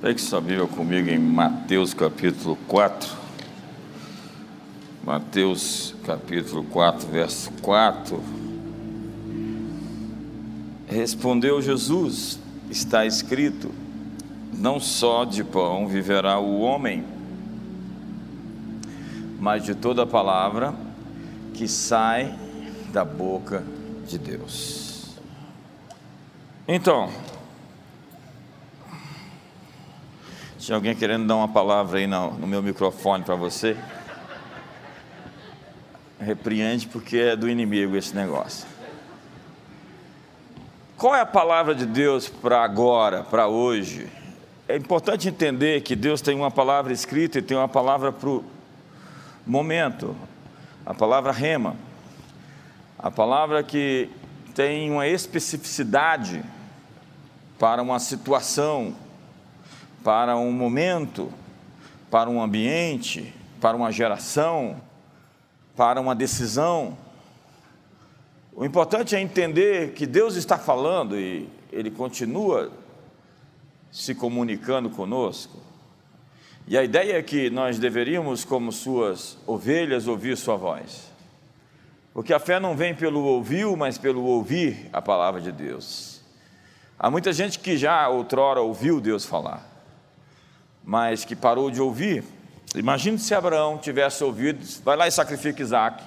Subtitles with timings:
[0.00, 3.06] Pegue sua Bíblia comigo em Mateus capítulo 4.
[5.04, 8.18] Mateus capítulo 4, verso 4.
[10.88, 12.40] Respondeu Jesus:
[12.70, 13.70] Está escrito,
[14.54, 17.04] não só de pão viverá o homem,
[19.38, 20.74] mas de toda palavra
[21.52, 22.34] que sai
[22.90, 23.62] da boca
[24.08, 25.14] de Deus.
[26.66, 27.10] Então,
[30.70, 33.76] tinha alguém querendo dar uma palavra aí no, no meu microfone para você?
[36.20, 38.68] Repreende porque é do inimigo esse negócio.
[40.96, 44.06] Qual é a palavra de Deus para agora, para hoje?
[44.68, 48.44] É importante entender que Deus tem uma palavra escrita e tem uma palavra para o
[49.44, 50.14] momento,
[50.86, 51.74] a palavra rema,
[52.96, 54.08] a palavra que
[54.54, 56.44] tem uma especificidade
[57.58, 58.94] para uma situação,
[60.02, 61.32] para um momento,
[62.10, 64.80] para um ambiente, para uma geração,
[65.76, 66.96] para uma decisão.
[68.52, 72.70] O importante é entender que Deus está falando e Ele continua
[73.90, 75.58] se comunicando conosco.
[76.66, 81.10] E a ideia é que nós deveríamos, como suas ovelhas, ouvir Sua voz.
[82.12, 86.20] Porque a fé não vem pelo ouvir, mas pelo ouvir a palavra de Deus.
[86.98, 89.66] Há muita gente que já outrora ouviu Deus falar,
[90.84, 92.24] mas que parou de ouvir.
[92.74, 96.02] Imagine se Abraão tivesse ouvido, vai lá e sacrifica Isaac,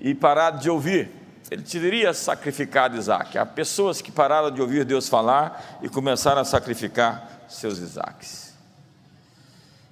[0.00, 1.10] e parado de ouvir
[1.50, 3.38] ele teria sacrificado Isaac.
[3.38, 8.54] Há pessoas que pararam de ouvir Deus falar e começaram a sacrificar seus Isaques.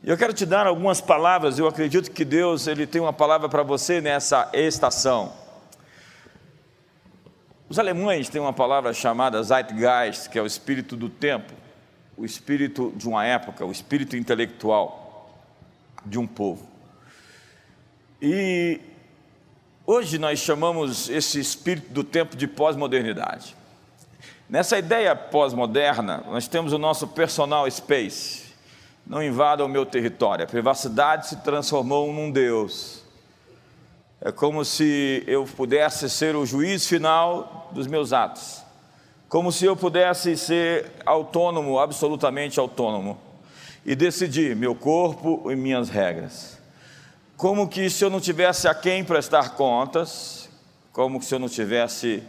[0.02, 3.48] E eu quero te dar algumas palavras, eu acredito que Deus ele tem uma palavra
[3.48, 5.32] para você nessa estação.
[7.68, 11.52] Os alemães têm uma palavra chamada Zeitgeist, que é o espírito do tempo,
[12.16, 15.30] o espírito de uma época, o espírito intelectual
[16.04, 16.66] de um povo.
[18.20, 18.80] E
[19.88, 23.54] Hoje nós chamamos esse espírito do tempo de pós-modernidade.
[24.50, 28.46] Nessa ideia pós-moderna, nós temos o nosso personal space.
[29.06, 30.44] Não invada o meu território.
[30.44, 33.04] A privacidade se transformou num Deus.
[34.20, 38.64] É como se eu pudesse ser o juiz final dos meus atos.
[39.28, 43.18] Como se eu pudesse ser autônomo, absolutamente autônomo.
[43.84, 46.56] E decidir meu corpo e minhas regras
[47.36, 50.48] como que se eu não tivesse a quem prestar contas,
[50.90, 52.22] como se eu não tivesse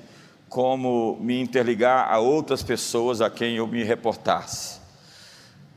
[0.50, 4.80] como me interligar a outras pessoas a quem eu me reportasse.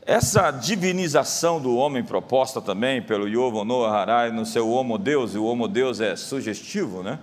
[0.05, 5.37] Essa divinização do homem proposta também pelo Yovo Noah Harai no seu Homo Deus, e
[5.37, 7.19] o Homo Deus é sugestivo, né?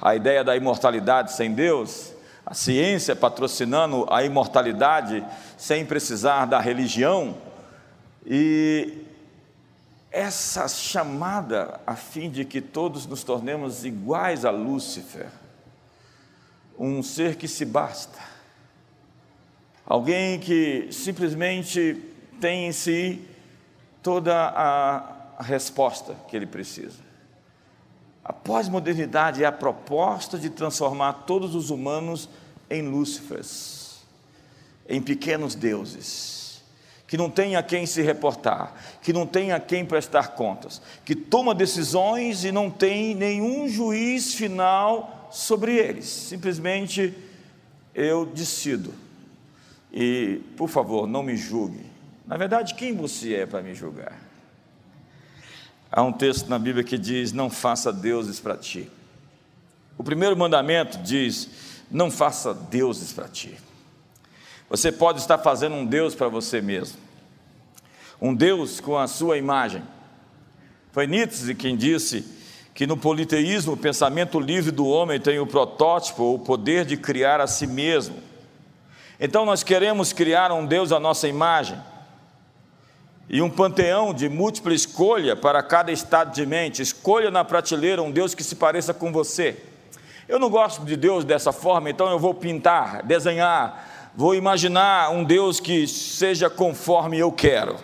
[0.00, 2.12] A ideia da imortalidade sem Deus,
[2.48, 5.22] a ciência patrocinando a imortalidade
[5.58, 7.36] sem precisar da religião,
[8.24, 9.04] e
[10.10, 15.28] essa chamada a fim de que todos nos tornemos iguais a Lúcifer,
[16.78, 18.18] um ser que se basta,
[19.84, 22.02] alguém que simplesmente
[22.40, 23.28] tem em si
[24.02, 27.06] toda a resposta que ele precisa.
[28.24, 32.28] A pós-modernidade é a proposta de transformar todos os humanos
[32.70, 33.98] em Lúcifers,
[34.88, 36.38] em pequenos deuses
[37.08, 41.14] que não tem a quem se reportar, que não tem a quem prestar contas, que
[41.14, 46.04] toma decisões e não tem nenhum juiz final sobre eles.
[46.04, 47.14] Simplesmente
[47.94, 48.92] eu decido.
[49.90, 51.86] E, por favor, não me julgue.
[52.26, 54.20] Na verdade, quem você é para me julgar?
[55.90, 58.90] Há um texto na Bíblia que diz: Não faça deuses para ti.
[59.96, 61.48] O primeiro mandamento diz:
[61.90, 63.58] Não faça deuses para ti.
[64.68, 66.98] Você pode estar fazendo um Deus para você mesmo,
[68.20, 69.82] um Deus com a sua imagem.
[70.92, 72.24] Foi Nietzsche quem disse
[72.74, 76.96] que no politeísmo o pensamento livre do homem tem o protótipo ou o poder de
[76.96, 78.16] criar a si mesmo.
[79.18, 81.78] Então nós queremos criar um Deus à nossa imagem
[83.28, 86.80] e um panteão de múltipla escolha para cada estado de mente.
[86.80, 89.60] Escolha na prateleira um Deus que se pareça com você.
[90.28, 95.24] Eu não gosto de Deus dessa forma, então eu vou pintar, desenhar, vou imaginar um
[95.24, 97.76] Deus que seja conforme eu quero.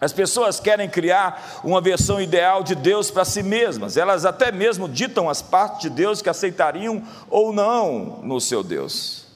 [0.00, 4.88] As pessoas querem criar uma versão ideal de Deus para si mesmas, elas até mesmo
[4.88, 9.26] ditam as partes de Deus que aceitariam ou não no seu Deus.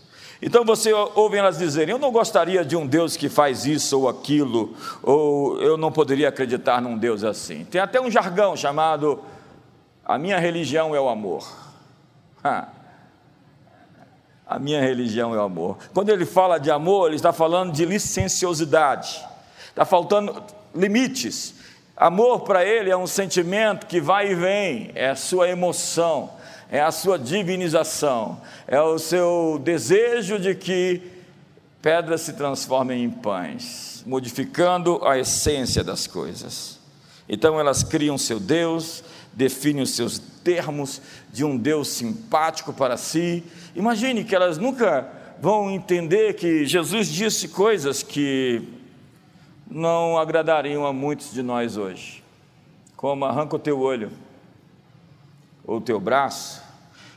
[0.41, 4.09] Então você ouve elas dizerem: Eu não gostaria de um Deus que faz isso ou
[4.09, 7.65] aquilo, ou eu não poderia acreditar num Deus assim.
[7.65, 9.21] Tem até um jargão chamado:
[10.05, 11.68] A minha religião é o amor.
[12.43, 12.69] A
[14.59, 15.79] minha religião é o amor.
[15.93, 19.25] Quando ele fala de amor, ele está falando de licenciosidade.
[19.69, 20.43] Está faltando
[20.75, 21.55] limites.
[21.97, 26.31] Amor para ele é um sentimento que vai e vem, é a sua emoção,
[26.71, 31.03] é a sua divinização, é o seu desejo de que
[31.83, 36.79] pedras se transformem em pães, modificando a essência das coisas.
[37.29, 39.03] Então elas criam seu Deus,
[39.33, 41.03] definem os seus termos
[41.33, 43.45] de um Deus simpático para si.
[43.75, 45.09] Imagine que elas nunca
[45.41, 48.63] vão entender que Jesus disse coisas que
[49.71, 52.23] não agradariam a muitos de nós hoje,
[52.97, 54.11] como arranca o teu olho
[55.65, 56.63] ou o teu braço,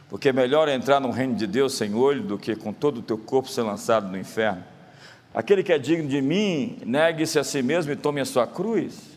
[0.10, 3.02] porque é melhor entrar no reino de Deus sem olho do que com todo o
[3.02, 4.64] teu corpo ser lançado no inferno.
[5.34, 9.11] Aquele que é digno de mim, negue-se a si mesmo e tome a sua cruz.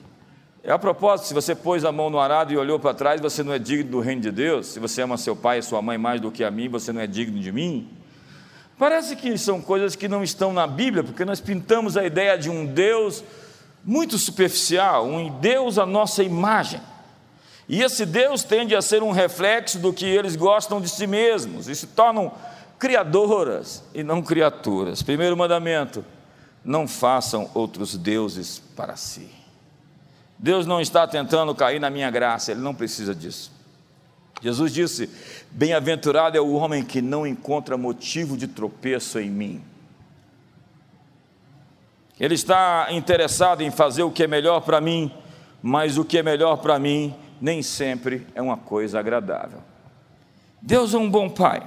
[0.66, 3.42] É a propósito, se você pôs a mão no arado e olhou para trás, você
[3.42, 4.68] não é digno do reino de Deus.
[4.68, 7.02] Se você ama seu pai e sua mãe mais do que a mim, você não
[7.02, 7.86] é digno de mim.
[8.78, 12.48] Parece que são coisas que não estão na Bíblia, porque nós pintamos a ideia de
[12.48, 13.22] um Deus
[13.84, 16.80] muito superficial, um Deus à nossa imagem.
[17.68, 21.68] E esse Deus tende a ser um reflexo do que eles gostam de si mesmos
[21.68, 22.32] e se tornam
[22.78, 25.02] criadoras e não criaturas.
[25.02, 26.02] Primeiro mandamento:
[26.64, 29.43] não façam outros deuses para si.
[30.44, 33.50] Deus não está tentando cair na minha graça, Ele não precisa disso.
[34.42, 35.08] Jesus disse:
[35.50, 39.62] Bem-aventurado é o homem que não encontra motivo de tropeço em mim.
[42.20, 45.10] Ele está interessado em fazer o que é melhor para mim,
[45.62, 49.62] mas o que é melhor para mim nem sempre é uma coisa agradável.
[50.60, 51.62] Deus é um bom pai.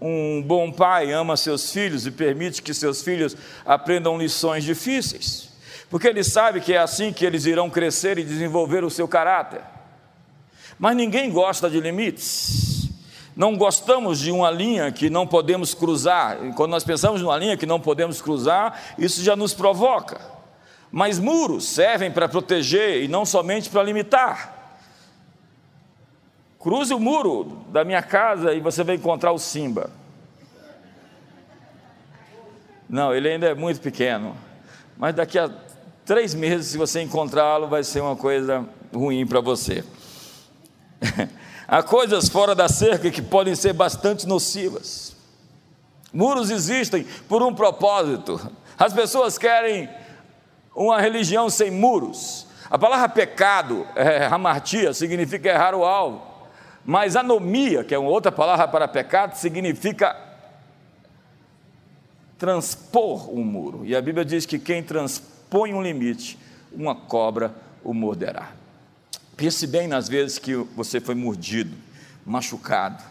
[0.00, 3.36] Um bom pai ama seus filhos e permite que seus filhos
[3.66, 5.47] aprendam lições difíceis
[5.90, 9.62] porque ele sabe que é assim que eles irão crescer e desenvolver o seu caráter.
[10.78, 12.88] Mas ninguém gosta de limites.
[13.34, 16.36] Não gostamos de uma linha que não podemos cruzar.
[16.56, 20.20] Quando nós pensamos numa linha que não podemos cruzar, isso já nos provoca.
[20.90, 24.76] Mas muros servem para proteger e não somente para limitar.
[26.58, 29.90] Cruze o muro da minha casa e você vai encontrar o Simba.
[32.88, 34.36] Não, ele ainda é muito pequeno.
[34.96, 35.48] Mas daqui a
[36.08, 39.84] Três meses, se você encontrá-lo, vai ser uma coisa ruim para você.
[41.68, 45.14] Há coisas fora da cerca que podem ser bastante nocivas.
[46.10, 48.40] Muros existem por um propósito.
[48.78, 49.86] As pessoas querem
[50.74, 52.46] uma religião sem muros.
[52.70, 56.22] A palavra pecado, é, hamartia, significa errar o alvo.
[56.86, 60.16] Mas anomia, que é uma outra palavra para pecado, significa
[62.38, 63.84] transpor um muro.
[63.84, 66.38] E a Bíblia diz que quem transpõe põe um limite,
[66.72, 68.52] uma cobra o morderá.
[69.36, 71.76] Pense bem nas vezes que você foi mordido,
[72.26, 73.02] machucado,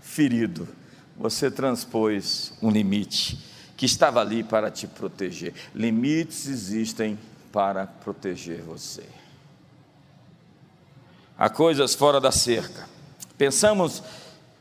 [0.00, 0.68] ferido.
[1.16, 3.38] Você transpôs um limite
[3.76, 5.54] que estava ali para te proteger.
[5.74, 7.18] Limites existem
[7.52, 9.04] para proteger você.
[11.38, 12.88] Há coisas fora da cerca.
[13.38, 14.02] Pensamos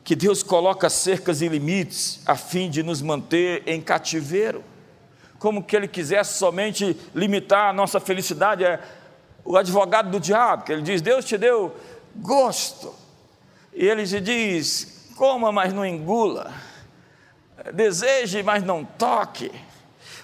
[0.04, 4.64] que Deus coloca cercas e limites a fim de nos manter em cativeiro
[5.40, 8.64] como que ele quisesse somente limitar a nossa felicidade.
[8.64, 8.80] É
[9.44, 11.76] o advogado do diabo, que ele diz: Deus te deu
[12.16, 12.94] gosto.
[13.74, 16.52] E ele te diz: coma, mas não engula.
[17.74, 19.52] Deseje, mas não toque.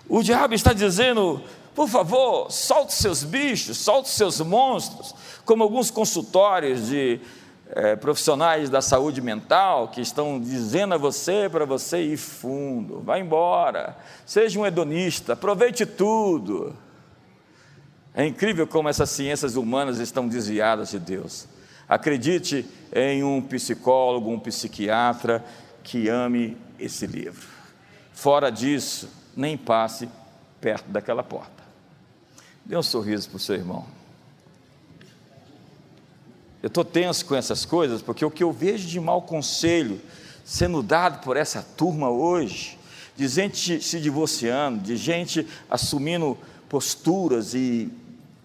[0.08, 1.42] O diabo está dizendo:
[1.76, 7.20] por favor, solte seus bichos, solte seus monstros, como alguns consultórios de
[7.74, 13.18] é, profissionais da saúde mental que estão dizendo a você para você ir fundo, vá
[13.18, 16.76] embora, seja um hedonista, aproveite tudo.
[18.14, 21.48] É incrível como essas ciências humanas estão desviadas de Deus.
[21.88, 25.44] Acredite em um psicólogo, um psiquiatra
[25.82, 27.48] que ame esse livro.
[28.12, 30.10] Fora disso, nem passe
[30.60, 31.64] perto daquela porta.
[32.66, 34.01] Dê um sorriso para o seu irmão.
[36.62, 40.00] Eu estou tenso com essas coisas, porque o que eu vejo de mau conselho
[40.44, 42.78] sendo dado por essa turma hoje,
[43.16, 46.38] de gente se divorciando, de gente assumindo
[46.70, 47.92] posturas e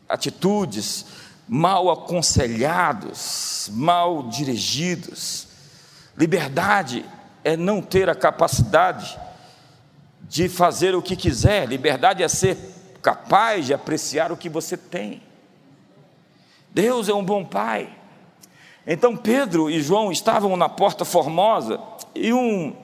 [0.08, 1.06] atitudes
[1.48, 5.48] mal aconselhados, mal dirigidos.
[6.16, 7.04] Liberdade
[7.44, 9.18] é não ter a capacidade
[10.22, 12.58] de fazer o que quiser, liberdade é ser
[13.00, 15.22] capaz de apreciar o que você tem.
[16.72, 17.95] Deus é um bom pai.
[18.86, 21.80] Então Pedro e João estavam na porta formosa
[22.14, 22.74] e um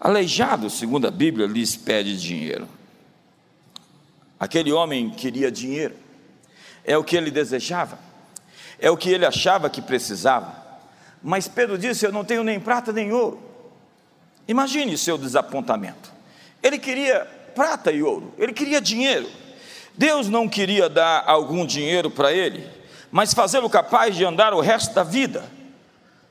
[0.00, 2.66] aleijado, segundo a Bíblia, lhes pede dinheiro.
[4.38, 5.94] Aquele homem queria dinheiro,
[6.82, 7.98] é o que ele desejava,
[8.78, 10.56] é o que ele achava que precisava.
[11.22, 13.38] Mas Pedro disse: Eu não tenho nem prata nem ouro.
[14.48, 16.10] Imagine seu desapontamento.
[16.62, 19.28] Ele queria prata e ouro, ele queria dinheiro.
[19.94, 22.66] Deus não queria dar algum dinheiro para ele,
[23.10, 25.44] mas fazê-lo capaz de andar o resto da vida.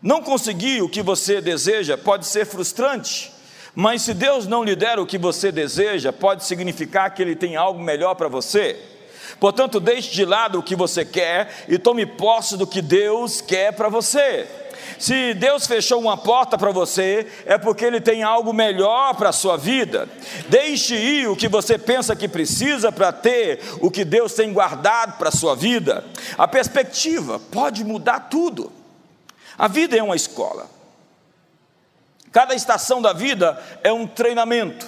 [0.02, 3.32] Não conseguir o que você deseja pode ser frustrante,
[3.76, 7.56] mas se Deus não lhe der o que você deseja, pode significar que Ele tem
[7.56, 8.80] algo melhor para você.
[9.40, 13.74] Portanto, deixe de lado o que você quer e tome posse do que Deus quer
[13.74, 14.48] para você.
[14.98, 19.34] Se Deus fechou uma porta para você, é porque Ele tem algo melhor para a
[19.34, 20.10] sua vida.
[20.48, 25.18] Deixe ir o que você pensa que precisa para ter o que Deus tem guardado
[25.18, 26.06] para a sua vida.
[26.38, 28.72] A perspectiva pode mudar tudo.
[29.58, 30.70] A vida é uma escola.
[32.32, 34.86] Cada estação da vida é um treinamento.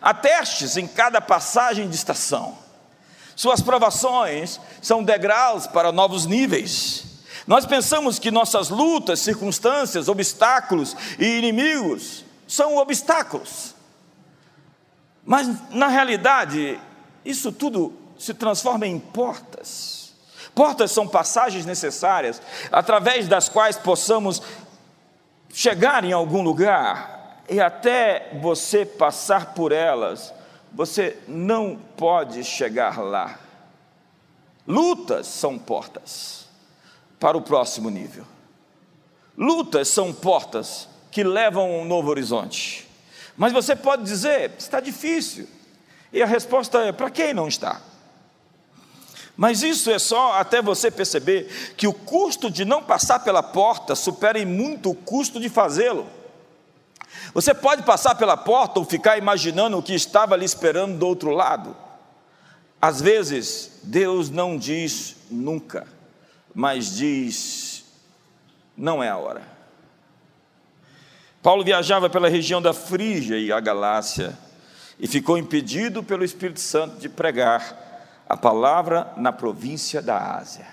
[0.00, 2.56] Há testes em cada passagem de estação.
[3.34, 7.05] Suas provações são degraus para novos níveis.
[7.46, 13.74] Nós pensamos que nossas lutas, circunstâncias, obstáculos e inimigos são obstáculos.
[15.24, 16.80] Mas, na realidade,
[17.24, 20.12] isso tudo se transforma em portas.
[20.54, 24.42] Portas são passagens necessárias através das quais possamos
[25.52, 30.34] chegar em algum lugar e até você passar por elas,
[30.72, 33.38] você não pode chegar lá.
[34.66, 36.45] Lutas são portas
[37.18, 38.24] para o próximo nível.
[39.36, 42.88] Lutas são portas que levam a um novo horizonte.
[43.36, 45.46] Mas você pode dizer, está difícil.
[46.12, 47.80] E a resposta é: para quem não está?
[49.36, 53.94] Mas isso é só até você perceber que o custo de não passar pela porta
[53.94, 56.06] supera em muito o custo de fazê-lo.
[57.34, 61.30] Você pode passar pela porta ou ficar imaginando o que estava ali esperando do outro
[61.30, 61.76] lado.
[62.80, 65.86] Às vezes, Deus não diz nunca,
[66.56, 67.84] mas diz:
[68.74, 69.42] não é a hora.
[71.42, 74.36] Paulo viajava pela região da Frígia e a Galácia
[74.98, 80.66] e ficou impedido pelo Espírito Santo de pregar a palavra na província da Ásia.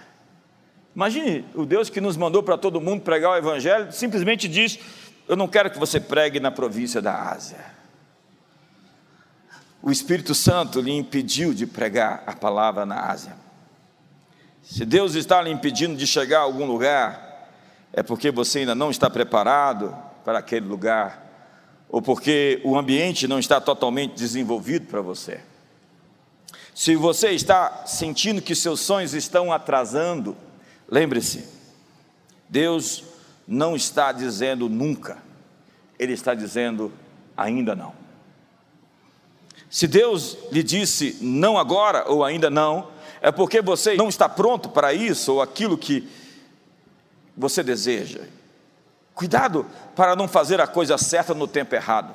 [0.95, 4.79] Imagine o Deus que nos mandou para todo mundo pregar o Evangelho, simplesmente diz:
[5.27, 7.73] eu não quero que você pregue na província da Ásia.
[9.81, 13.42] O Espírito Santo lhe impediu de pregar a palavra na Ásia.
[14.63, 17.49] Se Deus está lhe impedindo de chegar a algum lugar,
[17.91, 19.93] é porque você ainda não está preparado
[20.23, 21.21] para aquele lugar,
[21.89, 25.41] ou porque o ambiente não está totalmente desenvolvido para você.
[26.73, 30.35] Se você está sentindo que seus sonhos estão atrasando,
[30.89, 31.45] lembre-se,
[32.47, 33.03] Deus
[33.45, 35.17] não está dizendo nunca,
[35.99, 36.91] ele está dizendo
[37.35, 37.93] ainda não.
[39.69, 42.92] Se Deus lhe disse não agora ou ainda não,
[43.23, 46.09] é porque você não está pronto para isso ou aquilo que
[47.37, 48.19] você deseja.
[49.15, 49.65] Cuidado
[49.95, 52.13] para não fazer a coisa certa no tempo errado.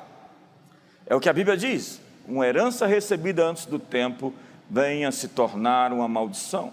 [1.07, 4.31] É o que a Bíblia diz: uma herança recebida antes do tempo
[4.69, 6.71] venha se tornar uma maldição.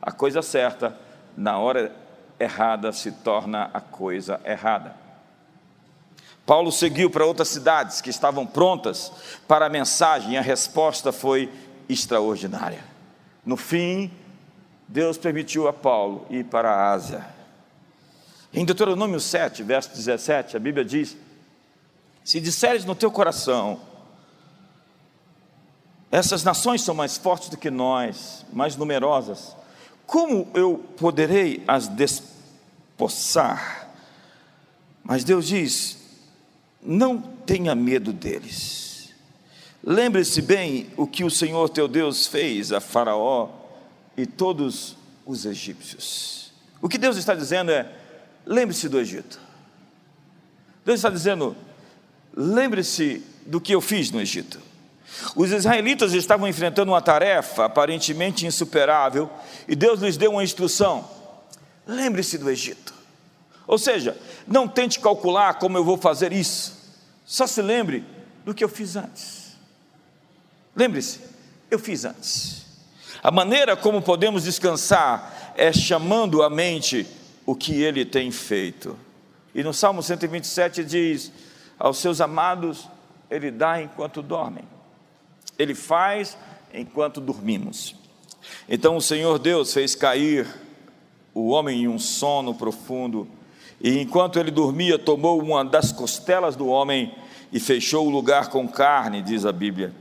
[0.00, 0.96] A coisa certa,
[1.36, 1.92] na hora
[2.38, 4.94] errada se torna a coisa errada.
[6.46, 9.10] Paulo seguiu para outras cidades que estavam prontas
[9.48, 11.50] para a mensagem e a resposta foi
[11.88, 12.93] extraordinária.
[13.44, 14.10] No fim,
[14.88, 17.26] Deus permitiu a Paulo ir para a Ásia.
[18.52, 21.16] Em Deuteronômio 7, verso 17, a Bíblia diz:
[22.22, 23.80] Se disseres no teu coração,
[26.10, 29.56] essas nações são mais fortes do que nós, mais numerosas,
[30.06, 33.90] como eu poderei as despossar?
[35.02, 36.04] Mas Deus diz:
[36.84, 38.93] não tenha medo deles.
[39.86, 43.50] Lembre-se bem o que o Senhor teu Deus fez a Faraó
[44.16, 46.52] e todos os egípcios.
[46.80, 47.92] O que Deus está dizendo é:
[48.46, 49.38] lembre-se do Egito.
[50.86, 51.54] Deus está dizendo:
[52.34, 54.58] lembre-se do que eu fiz no Egito.
[55.36, 59.28] Os israelitas estavam enfrentando uma tarefa aparentemente insuperável
[59.68, 61.06] e Deus lhes deu uma instrução:
[61.86, 62.94] lembre-se do Egito.
[63.66, 66.74] Ou seja, não tente calcular como eu vou fazer isso,
[67.26, 68.02] só se lembre
[68.46, 69.43] do que eu fiz antes.
[70.76, 71.20] Lembre-se,
[71.70, 72.64] eu fiz antes.
[73.22, 77.06] A maneira como podemos descansar é chamando à mente
[77.46, 78.98] o que ele tem feito.
[79.54, 81.32] E no Salmo 127 diz:
[81.78, 82.88] Aos seus amados
[83.30, 84.64] ele dá enquanto dormem.
[85.58, 86.36] Ele faz
[86.72, 87.94] enquanto dormimos.
[88.68, 90.46] Então o Senhor Deus fez cair
[91.32, 93.28] o homem em um sono profundo,
[93.80, 97.14] e enquanto ele dormia, tomou uma das costelas do homem
[97.52, 99.92] e fechou o lugar com carne, diz a Bíblia.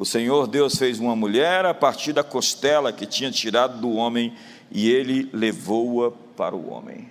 [0.00, 4.34] O Senhor Deus fez uma mulher a partir da costela que tinha tirado do homem,
[4.70, 7.06] e ele levou-a para o homem.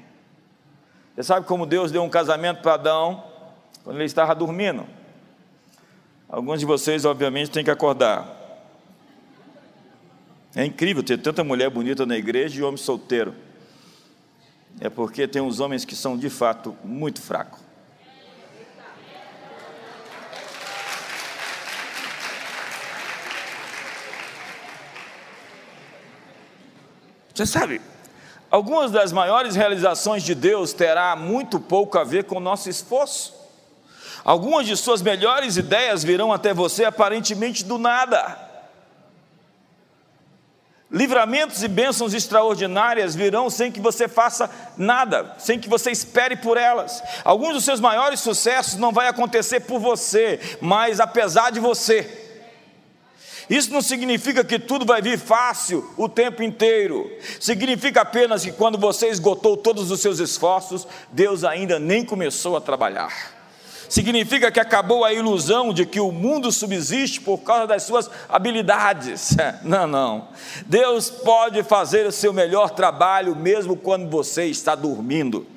[1.15, 3.24] Você sabe como Deus deu um casamento para Adão?
[3.84, 4.88] quando ele estava dormindo.
[6.27, 8.36] Alguns de vocês, obviamente, têm que acordar.
[10.55, 13.36] É incrível ter tanta mulher bonita na igreja e homem solteiro.
[14.79, 17.68] É porque tem uns homens que são de fato muito fracos.
[27.39, 27.79] Você sabe,
[28.51, 33.34] algumas das maiores realizações de Deus terá muito pouco a ver com o nosso esforço.
[34.25, 38.38] Algumas de suas melhores ideias virão até você aparentemente do nada.
[40.91, 46.58] Livramentos e bênçãos extraordinárias virão sem que você faça nada, sem que você espere por
[46.58, 47.01] elas.
[47.24, 52.28] Alguns dos seus maiores sucessos não vai acontecer por você, mas apesar de você.
[53.50, 57.10] Isso não significa que tudo vai vir fácil o tempo inteiro.
[57.39, 62.62] Significa apenas que quando você esgotou todos os seus esforços, Deus ainda nem começou a
[62.62, 63.39] trabalhar.
[63.89, 69.36] Significa que acabou a ilusão de que o mundo subsiste por causa das suas habilidades.
[69.63, 70.27] Não, não.
[70.68, 75.48] Deus pode fazer o seu melhor trabalho mesmo quando você está dormindo.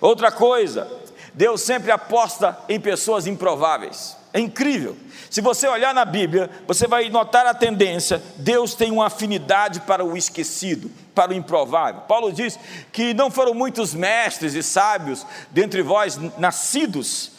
[0.00, 0.88] Outra coisa,
[1.34, 4.16] Deus sempre aposta em pessoas improváveis.
[4.34, 4.96] É incrível.
[5.30, 10.04] Se você olhar na Bíblia, você vai notar a tendência: Deus tem uma afinidade para
[10.04, 12.00] o esquecido, para o improvável.
[12.02, 12.58] Paulo diz
[12.90, 17.30] que não foram muitos mestres e sábios dentre vós nascidos,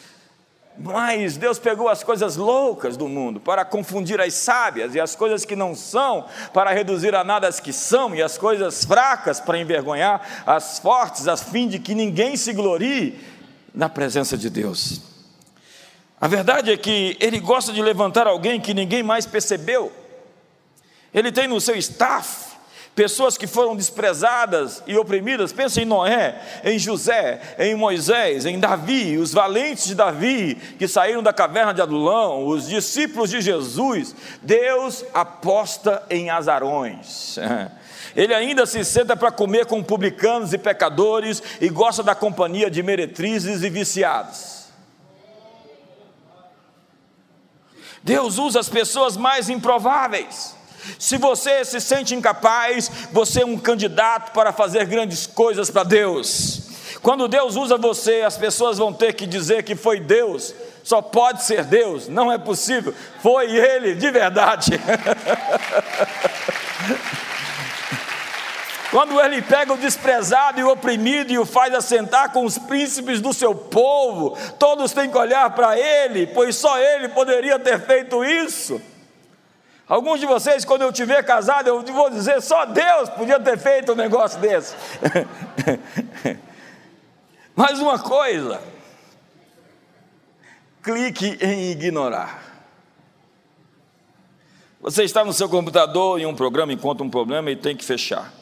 [0.78, 5.44] mas Deus pegou as coisas loucas do mundo para confundir as sábias, e as coisas
[5.44, 6.24] que não são,
[6.54, 11.28] para reduzir a nada as que são, e as coisas fracas para envergonhar as fortes,
[11.28, 13.20] a fim de que ninguém se glorie
[13.74, 15.15] na presença de Deus.
[16.20, 19.92] A verdade é que ele gosta de levantar alguém que ninguém mais percebeu.
[21.12, 22.56] Ele tem no seu staff
[22.94, 25.52] pessoas que foram desprezadas e oprimidas.
[25.52, 31.22] Pensa em Noé, em José, em Moisés, em Davi, os valentes de Davi que saíram
[31.22, 34.16] da caverna de Adulão, os discípulos de Jesus.
[34.40, 37.38] Deus aposta em azarões.
[38.16, 42.82] Ele ainda se senta para comer com publicanos e pecadores e gosta da companhia de
[42.82, 44.55] meretrizes e viciados.
[48.06, 50.54] Deus usa as pessoas mais improváveis.
[50.96, 56.60] Se você se sente incapaz, você é um candidato para fazer grandes coisas para Deus.
[57.02, 60.54] Quando Deus usa você, as pessoas vão ter que dizer que foi Deus.
[60.84, 62.94] Só pode ser Deus, não é possível.
[63.20, 64.70] Foi Ele de verdade.
[68.90, 73.20] Quando ele pega o desprezado e o oprimido e o faz assentar com os príncipes
[73.20, 78.24] do seu povo, todos têm que olhar para ele, pois só ele poderia ter feito
[78.24, 78.80] isso.
[79.88, 83.92] Alguns de vocês, quando eu tiver casado, eu vou dizer: só Deus podia ter feito
[83.92, 84.74] um negócio desse.
[87.54, 88.60] Mais uma coisa,
[90.82, 92.42] clique em ignorar.
[94.80, 98.32] Você está no seu computador em um programa, encontra um problema e tem que fechar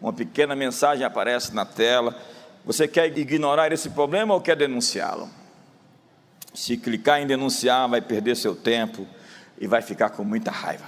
[0.00, 2.16] uma pequena mensagem aparece na tela.
[2.64, 5.28] Você quer ignorar esse problema ou quer denunciá-lo?
[6.54, 9.06] Se clicar em denunciar, vai perder seu tempo
[9.58, 10.84] e vai ficar com muita raiva.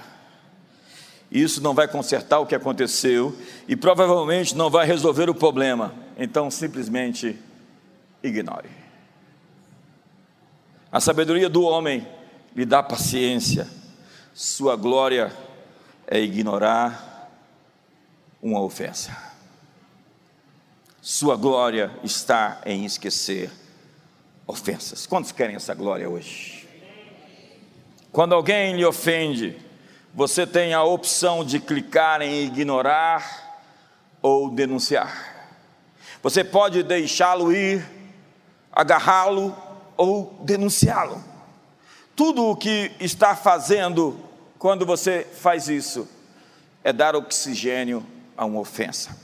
[1.31, 5.93] Isso não vai consertar o que aconteceu e provavelmente não vai resolver o problema.
[6.17, 7.37] Então, simplesmente
[8.23, 8.69] ignore.
[10.91, 12.07] A sabedoria do homem
[12.55, 13.67] lhe dá paciência,
[14.33, 15.31] sua glória
[16.07, 17.08] é ignorar
[18.41, 19.15] uma ofensa.
[21.01, 23.49] Sua glória está em esquecer
[24.45, 25.05] ofensas.
[25.05, 26.67] Quantos querem essa glória hoje?
[28.11, 29.57] Quando alguém lhe ofende,
[30.13, 33.61] você tem a opção de clicar em ignorar
[34.21, 35.55] ou denunciar.
[36.21, 37.85] Você pode deixá-lo ir,
[38.71, 39.55] agarrá-lo
[39.95, 41.23] ou denunciá-lo.
[42.15, 44.19] Tudo o que está fazendo
[44.57, 46.07] quando você faz isso
[46.83, 48.05] é dar oxigênio
[48.39, 49.15] a uma ofensa.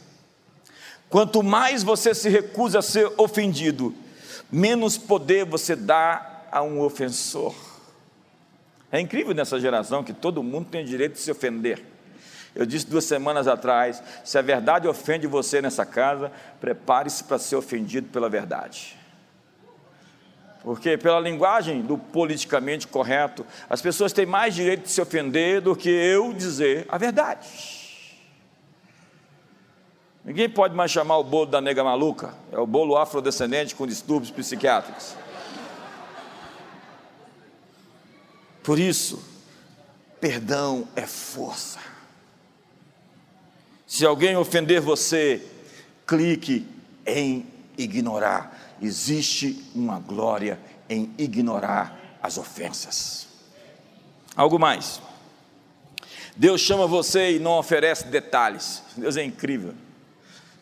[1.10, 3.95] Quanto mais você se recusa a ser ofendido,
[4.51, 7.56] menos poder você dá a um ofensor.
[8.91, 11.82] É incrível nessa geração que todo mundo tem o direito de se ofender.
[12.54, 17.56] Eu disse duas semanas atrás: se a verdade ofende você nessa casa, prepare-se para ser
[17.56, 18.97] ofendido pela verdade.
[20.62, 25.75] Porque, pela linguagem do politicamente correto, as pessoas têm mais direito de se ofender do
[25.75, 27.74] que eu dizer a verdade.
[30.25, 34.31] Ninguém pode mais chamar o bolo da nega maluca, é o bolo afrodescendente com distúrbios
[34.31, 35.15] psiquiátricos.
[38.63, 39.23] Por isso,
[40.19, 41.79] perdão é força.
[43.85, 45.45] Se alguém ofender você,
[46.07, 46.67] clique
[47.05, 47.45] em
[47.77, 48.75] ignorar.
[48.81, 50.59] Existe uma glória
[50.89, 53.27] em ignorar as ofensas.
[54.35, 54.99] Algo mais.
[56.35, 58.81] Deus chama você e não oferece detalhes.
[58.97, 59.75] Deus é incrível.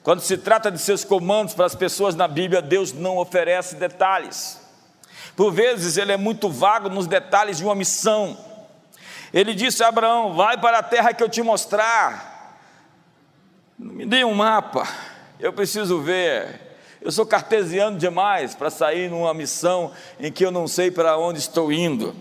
[0.04, 4.60] Quando se trata de seus comandos para as pessoas na Bíblia, Deus não oferece detalhes.
[5.34, 8.38] Por vezes ele é muito vago nos detalhes de uma missão.
[9.34, 12.60] Ele disse a Abraão: Vai para a terra que eu te mostrar.
[13.80, 14.88] Me dê um mapa,
[15.40, 16.62] eu preciso ver.
[17.02, 21.40] Eu sou cartesiano demais para sair numa missão em que eu não sei para onde
[21.40, 22.16] estou indo.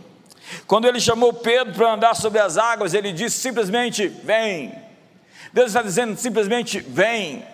[0.66, 4.72] Quando ele chamou Pedro para andar sobre as águas, ele disse simplesmente: Vem.
[5.52, 7.51] Deus está dizendo simplesmente: Vem.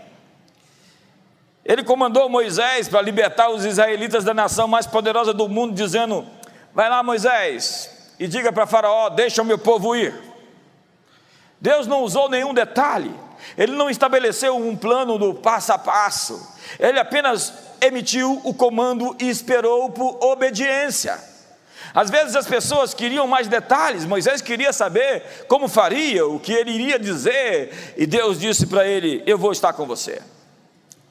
[1.69, 6.27] Ele comandou Moisés para libertar os israelitas da nação mais poderosa do mundo, dizendo:
[6.75, 10.15] Vai lá, Moisés, e diga para Faraó: Deixa o meu povo ir.
[11.61, 13.15] Deus não usou nenhum detalhe,
[13.55, 17.53] ele não estabeleceu um plano do passo a passo, ele apenas
[17.83, 21.23] emitiu o comando e esperou por obediência.
[21.93, 26.71] Às vezes as pessoas queriam mais detalhes, Moisés queria saber como faria, o que ele
[26.71, 30.23] iria dizer, e Deus disse para ele: Eu vou estar com você.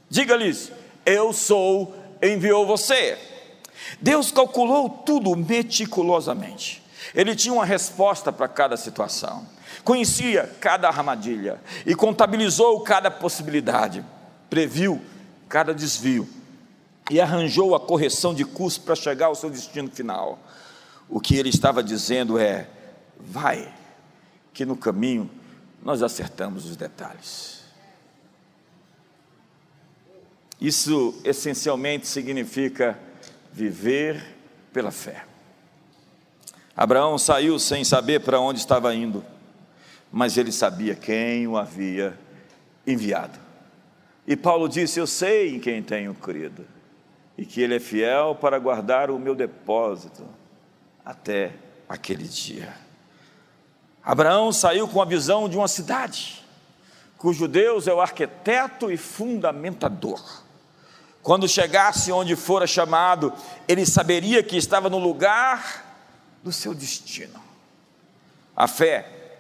[0.10, 0.72] Diga-lhes:
[1.06, 3.18] Eu sou, enviou você.
[4.02, 6.84] Deus calculou tudo meticulosamente.
[7.14, 9.48] Ele tinha uma resposta para cada situação,
[9.84, 14.04] conhecia cada armadilha e contabilizou cada possibilidade,
[14.50, 15.02] previu
[15.48, 16.28] cada desvio
[17.10, 20.40] e arranjou a correção de curso para chegar ao seu destino final.
[21.10, 22.68] O que ele estava dizendo é:
[23.18, 23.74] vai,
[24.54, 25.30] que no caminho
[25.82, 27.57] nós acertamos os detalhes.
[30.60, 33.00] Isso essencialmente significa
[33.54, 34.36] viver
[34.74, 35.24] pela fé.
[36.76, 39.24] Abraão saiu sem saber para onde estava indo,
[40.12, 42.18] mas ele sabia quem o havia
[42.86, 43.40] enviado.
[44.28, 46.66] E Paulo disse: Eu sei em quem tenho crido,
[47.38, 50.24] e que ele é fiel para guardar o meu depósito
[51.06, 51.54] até
[51.88, 52.74] aquele dia.
[54.04, 56.44] Abraão saiu com a visão de uma cidade,
[57.18, 60.47] cujo Deus é o arquiteto e fundamentador.
[61.28, 63.34] Quando chegasse onde fora chamado,
[63.68, 65.86] ele saberia que estava no lugar
[66.42, 67.38] do seu destino.
[68.56, 69.36] A fé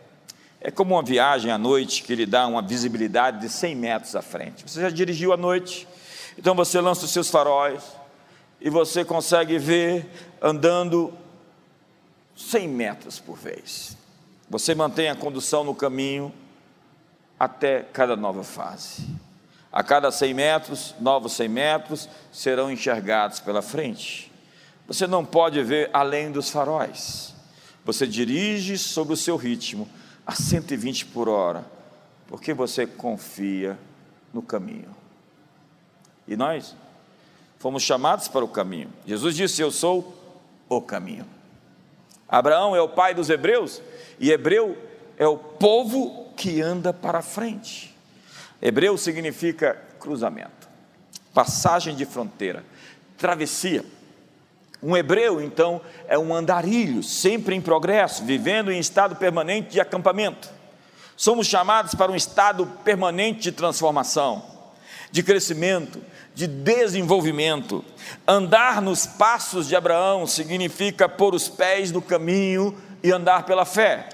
[0.59, 4.21] é como uma viagem à noite que lhe dá uma visibilidade de 100 metros à
[4.21, 4.67] frente.
[4.67, 5.87] Você já dirigiu à noite,
[6.37, 7.81] então você lança os seus faróis
[8.59, 11.13] e você consegue ver andando
[12.35, 13.95] 100 metros por vez.
[14.49, 16.33] Você mantém a condução no caminho
[17.39, 19.07] até cada nova fase.
[19.77, 24.31] A cada 100 metros, novos 100 metros serão enxergados pela frente.
[24.87, 27.35] Você não pode ver além dos faróis.
[27.85, 29.87] Você dirige sobre o seu ritmo
[30.25, 31.63] a 120 por hora,
[32.25, 33.77] porque você confia
[34.33, 34.95] no caminho.
[36.27, 36.75] E nós
[37.59, 38.91] fomos chamados para o caminho.
[39.05, 40.11] Jesus disse: Eu sou
[40.67, 41.27] o caminho.
[42.27, 43.79] Abraão é o pai dos hebreus,
[44.19, 44.75] e hebreu
[45.19, 47.95] é o povo que anda para frente.
[48.61, 50.67] Hebreu significa cruzamento,
[51.33, 52.63] passagem de fronteira,
[53.17, 53.83] travessia.
[54.81, 60.49] Um hebreu, então, é um andarilho, sempre em progresso, vivendo em estado permanente de acampamento.
[61.15, 64.45] Somos chamados para um estado permanente de transformação,
[65.11, 65.99] de crescimento,
[66.35, 67.83] de desenvolvimento.
[68.27, 74.07] Andar nos passos de Abraão significa pôr os pés no caminho e andar pela fé.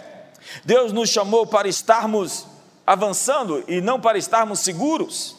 [0.63, 2.47] Deus nos chamou para estarmos
[2.85, 5.35] avançando e não para estarmos seguros.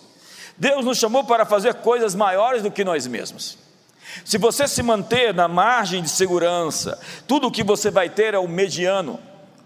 [0.57, 3.59] Deus nos chamou para fazer coisas maiores do que nós mesmos.
[4.25, 8.39] Se você se manter na margem de segurança, tudo o que você vai ter é
[8.39, 9.19] o mediano,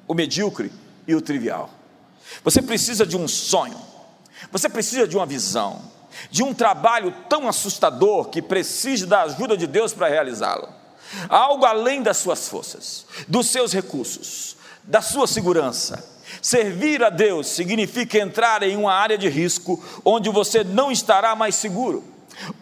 [0.06, 0.72] o medíocre
[1.06, 1.70] e o trivial.
[2.42, 3.78] Você precisa de um sonho,
[4.50, 5.82] você precisa de uma visão,
[6.30, 10.68] de um trabalho tão assustador que precise da ajuda de Deus para realizá-lo.
[11.28, 18.18] Algo além das suas forças, dos seus recursos, da sua segurança Servir a Deus significa
[18.18, 22.04] entrar em uma área de risco onde você não estará mais seguro,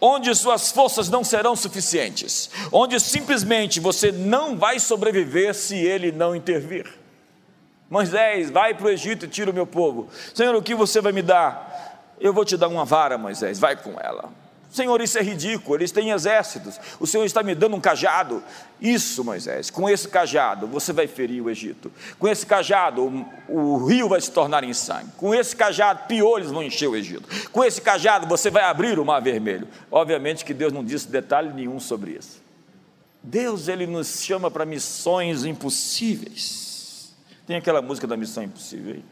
[0.01, 6.35] onde suas forças não serão suficientes, onde simplesmente você não vai sobreviver se ele não
[6.35, 6.87] intervir.
[7.89, 10.09] Moisés, vai para o Egito e tira o meu povo.
[10.33, 12.15] Senhor, o que você vai me dar?
[12.19, 14.29] Eu vou te dar uma vara, Moisés, vai com ela.
[14.69, 18.43] Senhor, isso é ridículo, eles têm exércitos, o Senhor está me dando um cajado.
[18.79, 21.91] Isso, Moisés, com esse cajado você vai ferir o Egito.
[22.19, 25.09] Com esse cajado o, rio vai se tornar em sangue.
[25.17, 27.27] Com esse cajado piolhos vão encher o Egito.
[27.49, 29.67] Com esse cajado você vai abrir o mar vermelho.
[29.89, 32.43] Obviamente que Deus não disse detalhe nenhum sobre isso.
[33.23, 37.15] Deus ele nos chama para missões impossíveis.
[37.47, 39.03] Tem aquela música da missão impossível aí.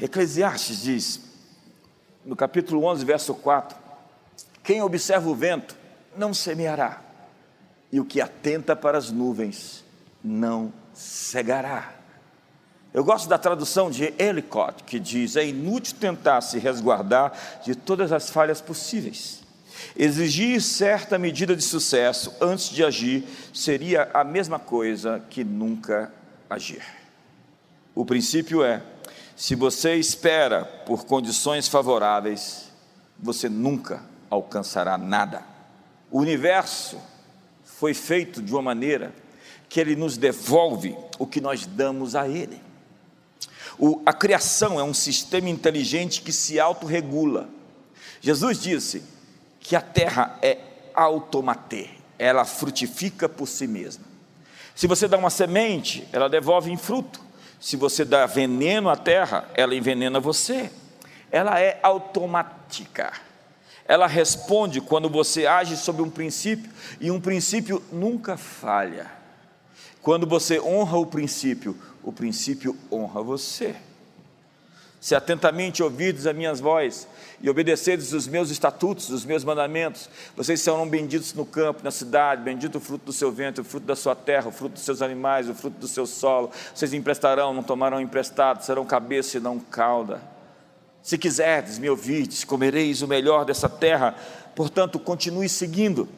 [0.00, 1.29] Eclesiastes diz:
[2.24, 3.76] no capítulo 11, verso 4:
[4.62, 5.76] Quem observa o vento
[6.16, 7.02] não semeará,
[7.92, 9.84] e o que atenta para as nuvens
[10.22, 11.94] não cegará.
[12.92, 17.32] Eu gosto da tradução de Ellicott, que diz: é inútil tentar se resguardar
[17.64, 19.40] de todas as falhas possíveis.
[19.96, 26.12] Exigir certa medida de sucesso antes de agir seria a mesma coisa que nunca
[26.48, 26.82] agir.
[27.94, 28.82] O princípio é:
[29.40, 32.70] se você espera por condições favoráveis,
[33.18, 35.42] você nunca alcançará nada.
[36.10, 37.00] O universo
[37.64, 39.14] foi feito de uma maneira
[39.66, 42.60] que ele nos devolve o que nós damos a ele.
[43.78, 47.48] O, a criação é um sistema inteligente que se autorregula.
[48.20, 49.02] Jesus disse
[49.58, 50.58] que a terra é
[50.92, 54.04] automatê, ela frutifica por si mesma.
[54.74, 57.29] Se você dá uma semente, ela devolve em fruto.
[57.60, 60.70] Se você dá veneno à terra, ela envenena você.
[61.30, 63.12] Ela é automática.
[63.86, 66.70] Ela responde quando você age sobre um princípio,
[67.00, 69.10] e um princípio nunca falha.
[70.00, 73.76] Quando você honra o princípio, o princípio honra você.
[74.98, 77.06] Se atentamente ouvides a minhas vozes
[77.42, 82.42] e obedeceres os meus estatutos, os meus mandamentos, vocês serão benditos no campo, na cidade,
[82.42, 85.00] bendito o fruto do seu ventre, o fruto da sua terra, o fruto dos seus
[85.00, 86.50] animais, o fruto do seu solo.
[86.74, 90.20] Vocês emprestarão, não tomarão emprestado, serão cabeça e não cauda.
[91.02, 94.14] Se quiserdes me ouvirdes, comereis o melhor dessa terra,
[94.54, 96.08] portanto, continue seguindo,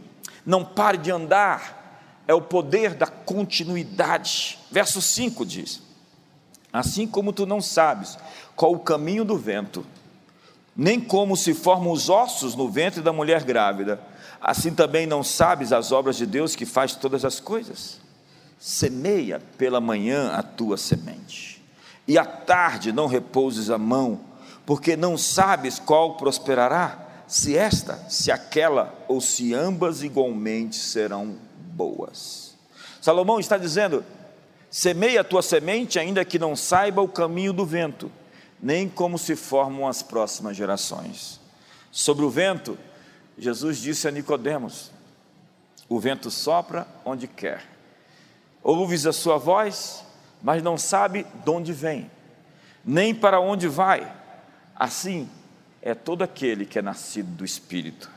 [0.45, 4.59] não pare de andar, é o poder da continuidade.
[4.73, 5.81] Verso 5 diz:
[6.73, 8.19] Assim como tu não sabes
[8.57, 9.87] qual o caminho do vento,
[10.77, 14.01] nem como se formam os ossos no ventre da mulher grávida,
[14.41, 18.01] assim também não sabes as obras de Deus que faz todas as coisas.
[18.59, 21.63] Semeia pela manhã a tua semente,
[22.07, 24.21] e à tarde não repouses a mão,
[24.65, 32.55] porque não sabes qual prosperará, se esta, se aquela, ou se ambas igualmente serão boas.
[33.01, 34.05] Salomão está dizendo:
[34.71, 38.11] semeia a tua semente, ainda que não saiba o caminho do vento
[38.63, 41.41] nem como se formam as próximas gerações.
[41.91, 42.79] Sobre o vento,
[43.37, 44.93] Jesus disse a Nicodemos:
[45.89, 47.65] O vento sopra onde quer.
[48.63, 50.05] Ouves a sua voz,
[50.41, 52.09] mas não sabe de onde vem,
[52.85, 54.11] nem para onde vai.
[54.77, 55.29] Assim
[55.83, 58.09] é todo aquele que é nascido do Espírito.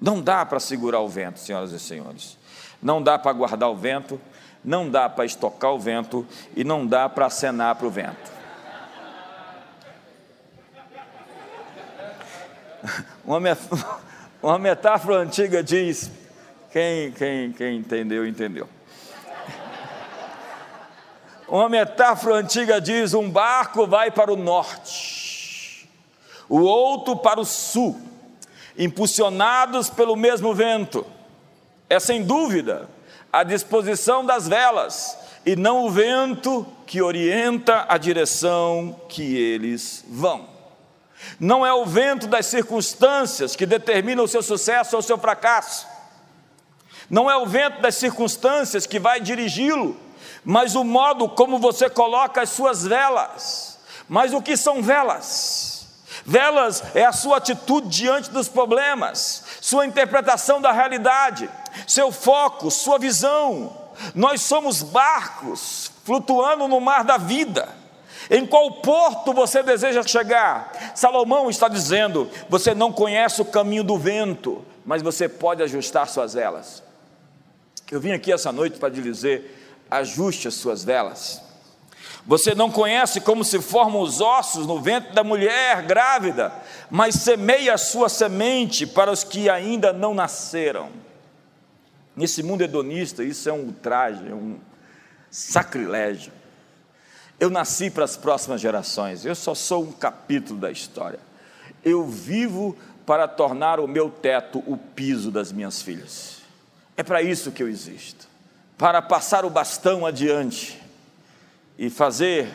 [0.00, 2.38] Não dá para segurar o vento, senhoras e senhores.
[2.82, 4.20] Não dá para guardar o vento,
[4.64, 6.26] não dá para estocar o vento
[6.56, 8.33] e não dá para acenar para o vento.
[14.42, 16.10] uma metáfora antiga diz:
[16.72, 18.68] quem, quem, quem entendeu, entendeu.
[21.48, 25.88] Uma metáfora antiga diz: um barco vai para o norte,
[26.48, 28.00] o outro para o sul,
[28.76, 31.06] impulsionados pelo mesmo vento.
[31.88, 32.88] É sem dúvida
[33.32, 40.53] a disposição das velas e não o vento que orienta a direção que eles vão.
[41.38, 45.86] Não é o vento das circunstâncias que determina o seu sucesso ou o seu fracasso.
[47.08, 49.96] Não é o vento das circunstâncias que vai dirigi-lo,
[50.44, 53.78] mas o modo como você coloca as suas velas.
[54.08, 55.86] Mas o que são velas?
[56.24, 61.50] Velas é a sua atitude diante dos problemas, sua interpretação da realidade,
[61.86, 63.76] seu foco, sua visão.
[64.14, 67.83] Nós somos barcos flutuando no mar da vida.
[68.30, 70.92] Em qual porto você deseja chegar?
[70.94, 76.34] Salomão está dizendo: você não conhece o caminho do vento, mas você pode ajustar suas
[76.34, 76.82] velas.
[77.90, 81.42] Eu vim aqui essa noite para te dizer: ajuste as suas velas.
[82.26, 86.52] Você não conhece como se formam os ossos no ventre da mulher grávida,
[86.90, 90.88] mas semeia a sua semente para os que ainda não nasceram.
[92.16, 94.58] Nesse mundo hedonista, isso é um ultraje, é um
[95.30, 96.32] sacrilégio.
[97.38, 101.18] Eu nasci para as próximas gerações, eu só sou um capítulo da história.
[101.84, 106.38] Eu vivo para tornar o meu teto o piso das minhas filhas.
[106.96, 108.34] É para isso que eu existo
[108.76, 110.80] para passar o bastão adiante
[111.78, 112.52] e fazer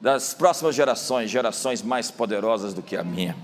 [0.00, 3.36] das próximas gerações gerações mais poderosas do que a minha.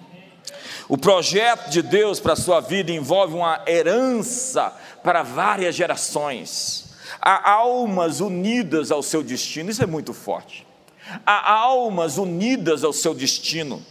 [0.88, 6.88] O projeto de Deus para a sua vida envolve uma herança para várias gerações.
[7.20, 10.66] Há almas unidas ao seu destino, isso é muito forte.
[11.24, 13.83] Há almas unidas ao seu destino.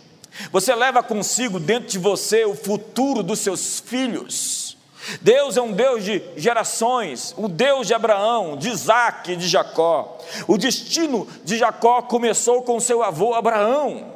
[0.51, 4.77] Você leva consigo dentro de você o futuro dos seus filhos.
[5.21, 10.17] Deus é um Deus de gerações, o Deus de Abraão, de Isaac e de Jacó.
[10.47, 14.13] O destino de Jacó começou com seu avô Abraão.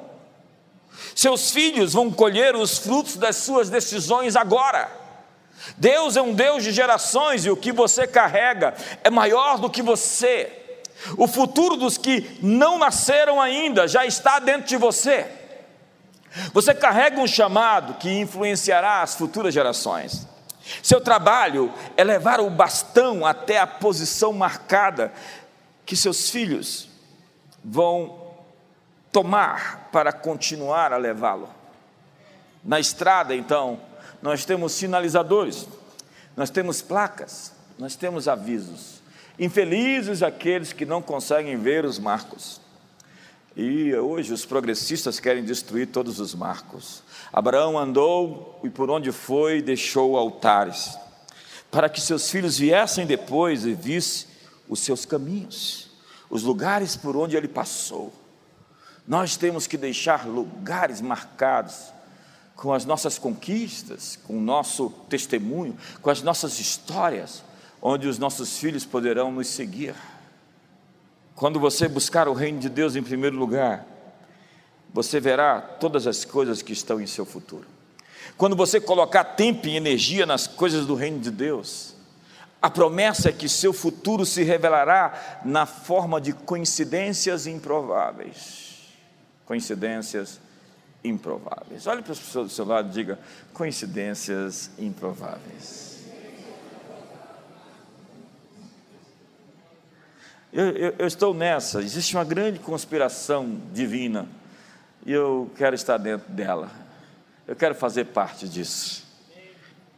[1.15, 5.00] Seus filhos vão colher os frutos das suas decisões agora.
[5.77, 9.81] Deus é um Deus de gerações e o que você carrega é maior do que
[9.81, 10.51] você.
[11.17, 15.27] O futuro dos que não nasceram ainda já está dentro de você.
[16.53, 20.27] Você carrega um chamado que influenciará as futuras gerações.
[20.81, 25.11] Seu trabalho é levar o bastão até a posição marcada
[25.85, 26.87] que seus filhos
[27.63, 28.21] vão
[29.11, 31.49] tomar para continuar a levá-lo.
[32.63, 33.79] Na estrada, então,
[34.21, 35.67] nós temos sinalizadores,
[36.35, 39.01] nós temos placas, nós temos avisos.
[39.39, 42.61] Infelizes aqueles que não conseguem ver os marcos.
[43.55, 47.03] E hoje os progressistas querem destruir todos os marcos.
[47.33, 50.97] Abraão andou e por onde foi deixou altares,
[51.69, 54.27] para que seus filhos viessem depois e vissem
[54.69, 55.89] os seus caminhos,
[56.29, 58.13] os lugares por onde ele passou.
[59.05, 61.91] Nós temos que deixar lugares marcados
[62.61, 67.43] com as nossas conquistas, com o nosso testemunho, com as nossas histórias,
[67.81, 69.95] onde os nossos filhos poderão nos seguir.
[71.35, 73.83] Quando você buscar o reino de Deus em primeiro lugar,
[74.93, 77.65] você verá todas as coisas que estão em seu futuro.
[78.37, 81.95] Quando você colocar tempo e energia nas coisas do reino de Deus,
[82.61, 88.93] a promessa é que seu futuro se revelará na forma de coincidências improváveis.
[89.47, 90.50] Coincidências improváveis.
[91.87, 93.19] Olhe para as pessoas do seu lado e diga:
[93.53, 95.91] coincidências improváveis.
[100.53, 104.27] Eu, eu, eu, estou nessa, existe uma grande conspiração divina
[105.05, 106.69] e eu quero estar dentro dela,
[107.47, 109.07] eu quero fazer parte disso.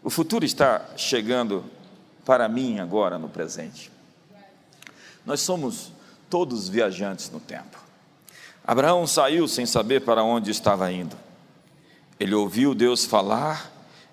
[0.03, 1.65] O futuro está chegando
[2.23, 3.91] para mim agora no presente.
[5.25, 5.91] Nós somos
[6.29, 7.82] todos viajantes no tempo.
[8.65, 11.17] Abraão saiu sem saber para onde estava indo.
[12.17, 13.71] Ele ouviu Deus falar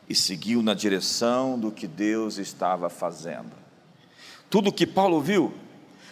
[0.09, 3.53] e seguiu na direção do que Deus estava fazendo.
[4.49, 5.55] Tudo que Paulo viu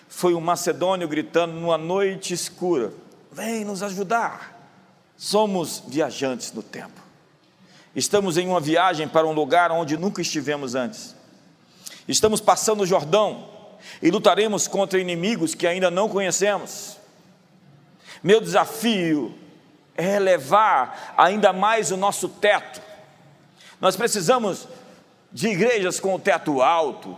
[0.09, 2.93] foi um macedônio gritando numa noite escura:
[3.33, 4.57] Vem nos ajudar.
[5.17, 7.03] Somos viajantes no tempo.
[7.97, 11.17] Estamos em uma viagem para um lugar onde nunca estivemos antes.
[12.07, 13.49] Estamos passando o Jordão
[14.01, 16.98] e lutaremos contra inimigos que ainda não conhecemos.
[18.23, 19.35] Meu desafio
[19.97, 22.81] é elevar ainda mais o nosso teto.
[23.81, 24.69] Nós precisamos
[25.33, 27.17] de igrejas com o teto alto,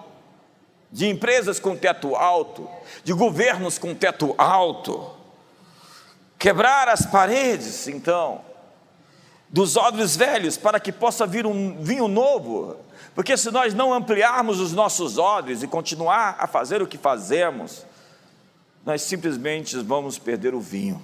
[0.91, 2.69] de empresas com teto alto,
[3.05, 5.11] de governos com teto alto.
[6.39, 8.41] Quebrar as paredes, então,
[9.49, 12.77] dos odres velhos, para que possa vir um vinho novo.
[13.15, 17.85] Porque se nós não ampliarmos os nossos odres e continuar a fazer o que fazemos,
[18.85, 21.03] nós simplesmente vamos perder o vinho.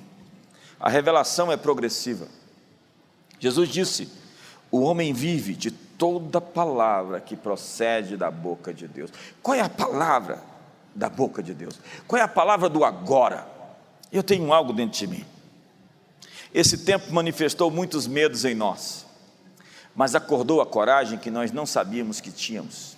[0.78, 2.28] A revelação é progressiva.
[3.38, 4.08] Jesus disse:
[4.70, 9.10] o homem vive de toda palavra que procede da boca de Deus.
[9.42, 10.42] Qual é a palavra
[10.94, 11.78] da boca de Deus?
[12.06, 13.46] Qual é a palavra do agora?
[14.12, 15.24] Eu tenho algo dentro de mim.
[16.52, 19.04] Esse tempo manifestou muitos medos em nós,
[19.94, 22.96] mas acordou a coragem que nós não sabíamos que tínhamos.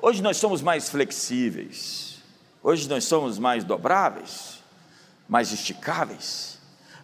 [0.00, 2.09] Hoje nós somos mais flexíveis,
[2.62, 4.62] hoje nós somos mais dobráveis,
[5.28, 6.58] mais esticáveis,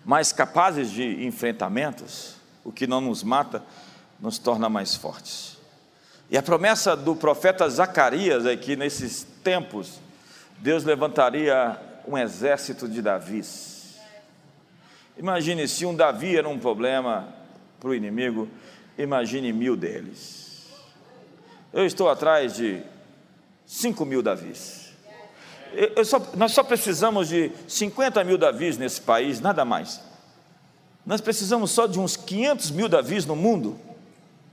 [0.04, 2.36] mais capazes de enfrentamentos.
[2.64, 3.62] O que não nos mata
[4.20, 5.56] nos torna mais fortes.
[6.28, 10.00] E a promessa do profeta Zacarias é que nesses tempos
[10.58, 13.96] Deus levantaria um exército de Davis.
[15.16, 17.32] Imagine se um Davi era um problema
[17.78, 18.48] para o inimigo,
[18.98, 20.66] imagine mil deles.
[21.72, 22.82] Eu estou atrás de
[23.64, 24.85] cinco mil Davis.
[26.04, 30.00] Só, nós só precisamos de 50 mil Davis nesse país, nada mais.
[31.04, 33.78] Nós precisamos só de uns 500 mil Davis no mundo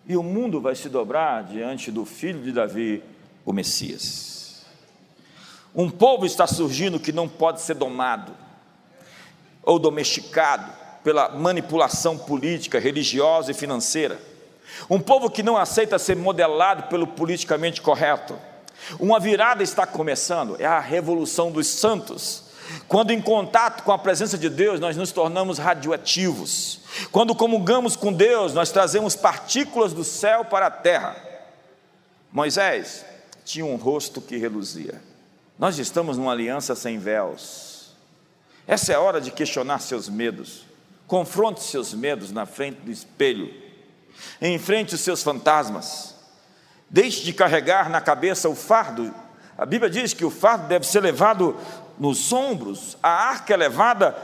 [0.07, 3.01] e o mundo vai se dobrar diante do filho de Davi,
[3.45, 4.63] o Messias.
[5.73, 8.33] Um povo está surgindo que não pode ser domado
[9.63, 10.71] ou domesticado
[11.03, 14.19] pela manipulação política, religiosa e financeira.
[14.89, 18.37] Um povo que não aceita ser modelado pelo politicamente correto.
[18.99, 22.43] Uma virada está começando, é a revolução dos santos.
[22.87, 28.13] Quando em contato com a presença de Deus, nós nos tornamos radioativos quando comungamos com
[28.13, 31.15] Deus, nós trazemos partículas do céu para a terra.
[32.31, 33.05] Moisés
[33.43, 35.01] tinha um rosto que reluzia.
[35.57, 37.93] Nós estamos numa aliança sem véus.
[38.67, 40.65] Essa é a hora de questionar seus medos.
[41.07, 43.53] Confronte seus medos na frente do espelho.
[44.41, 46.12] Enfrente os seus fantasmas.
[46.89, 49.13] Deixe de carregar na cabeça o fardo.
[49.57, 51.55] A Bíblia diz que o fardo deve ser levado
[51.99, 54.15] nos ombros, a arca é levada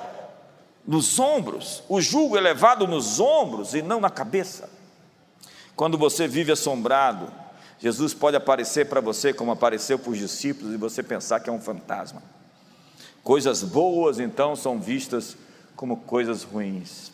[0.85, 4.69] nos ombros, o jugo é levado nos ombros e não na cabeça.
[5.75, 7.31] Quando você vive assombrado,
[7.79, 11.53] Jesus pode aparecer para você como apareceu para os discípulos e você pensar que é
[11.53, 12.21] um fantasma.
[13.23, 15.37] Coisas boas então são vistas
[15.75, 17.11] como coisas ruins.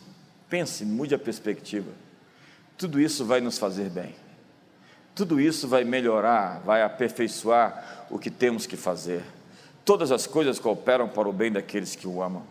[0.48, 1.92] Pense, mude a perspectiva.
[2.76, 4.14] Tudo isso vai nos fazer bem.
[5.16, 9.24] Tudo isso vai melhorar, vai aperfeiçoar o que temos que fazer.
[9.82, 12.42] Todas as coisas cooperam para o bem daqueles que o amam.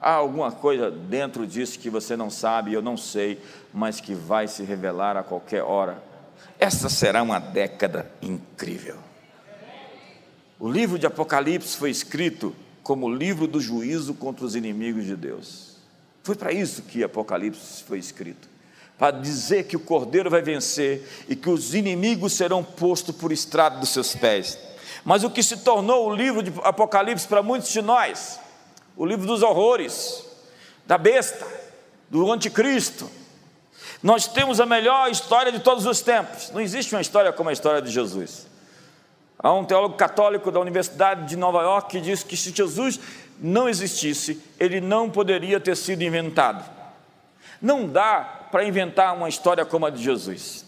[0.00, 3.38] Há alguma coisa dentro disso que você não sabe, eu não sei,
[3.70, 6.02] mas que vai se revelar a qualquer hora.
[6.58, 8.96] Essa será uma década incrível.
[10.58, 15.76] O livro de Apocalipse foi escrito como livro do juízo contra os inimigos de Deus.
[16.22, 18.49] Foi para isso que Apocalipse foi escrito
[19.00, 23.80] para dizer que o cordeiro vai vencer e que os inimigos serão postos por estrado
[23.80, 24.58] dos seus pés.
[25.02, 28.38] Mas o que se tornou o livro de Apocalipse para muitos de nós
[28.94, 30.22] o livro dos horrores,
[30.86, 31.46] da besta,
[32.10, 33.10] do anticristo.
[34.02, 36.50] Nós temos a melhor história de todos os tempos.
[36.50, 38.46] Não existe uma história como a história de Jesus.
[39.38, 43.00] Há um teólogo católico da Universidade de Nova York que diz que se Jesus
[43.38, 46.79] não existisse, ele não poderia ter sido inventado.
[47.60, 50.64] Não dá para inventar uma história como a de Jesus.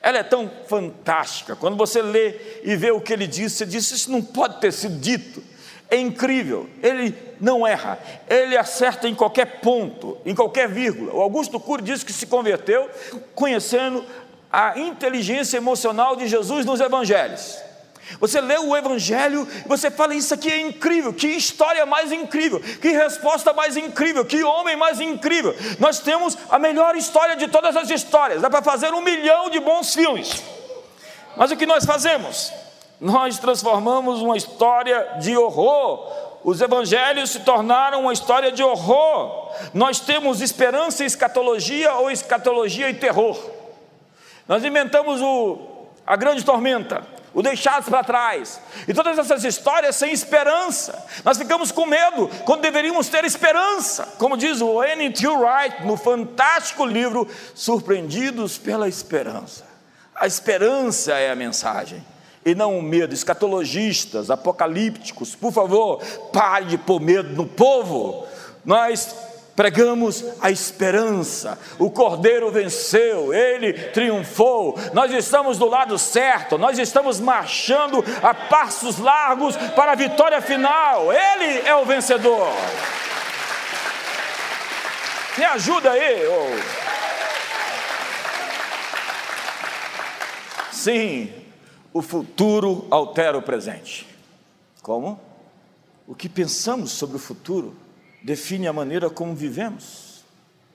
[0.00, 1.56] Ela é tão fantástica.
[1.56, 4.72] Quando você lê e vê o que ele disse, você diz: Isso não pode ter
[4.72, 5.42] sido dito
[5.90, 11.14] é incrível, ele não erra, ele acerta em qualquer ponto, em qualquer vírgula.
[11.14, 12.90] O Augusto Cury diz que se converteu
[13.34, 14.04] conhecendo
[14.52, 17.58] a inteligência emocional de Jesus nos evangelhos.
[18.20, 22.60] Você lê o Evangelho e você fala: Isso aqui é incrível, que história mais incrível,
[22.60, 25.54] que resposta mais incrível, que homem mais incrível.
[25.78, 29.60] Nós temos a melhor história de todas as histórias, dá para fazer um milhão de
[29.60, 30.42] bons filmes.
[31.36, 32.52] Mas o que nós fazemos?
[33.00, 36.12] nós transformamos uma história de horror.
[36.44, 39.52] Os evangelhos se tornaram uma história de horror.
[39.72, 43.38] Nós temos esperança e escatologia ou escatologia e terror.
[44.46, 47.02] Nós inventamos o, a grande tormenta,
[47.34, 51.06] o deixados para trás, e todas essas histórias sem esperança.
[51.24, 55.26] Nós ficamos com medo quando deveríamos ter esperança, como diz o N.T.
[55.26, 59.66] Wright no fantástico livro Surpreendidos pela Esperança.
[60.14, 62.04] A esperança é a mensagem
[62.44, 63.14] e não o medo.
[63.14, 66.02] Escatologistas, apocalípticos, por favor,
[66.32, 68.26] pare de pôr medo no povo.
[68.64, 69.14] Nós
[69.58, 71.58] pregamos a esperança.
[71.80, 74.78] O Cordeiro venceu, ele triunfou.
[74.94, 81.12] Nós estamos do lado certo, nós estamos marchando a passos largos para a vitória final.
[81.12, 82.52] Ele é o vencedor.
[85.36, 86.20] Me ajuda aí.
[86.28, 86.56] Oh.
[90.70, 91.32] Sim,
[91.92, 94.06] o futuro altera o presente.
[94.82, 95.20] Como?
[96.06, 97.87] O que pensamos sobre o futuro
[98.28, 100.22] define a maneira como vivemos.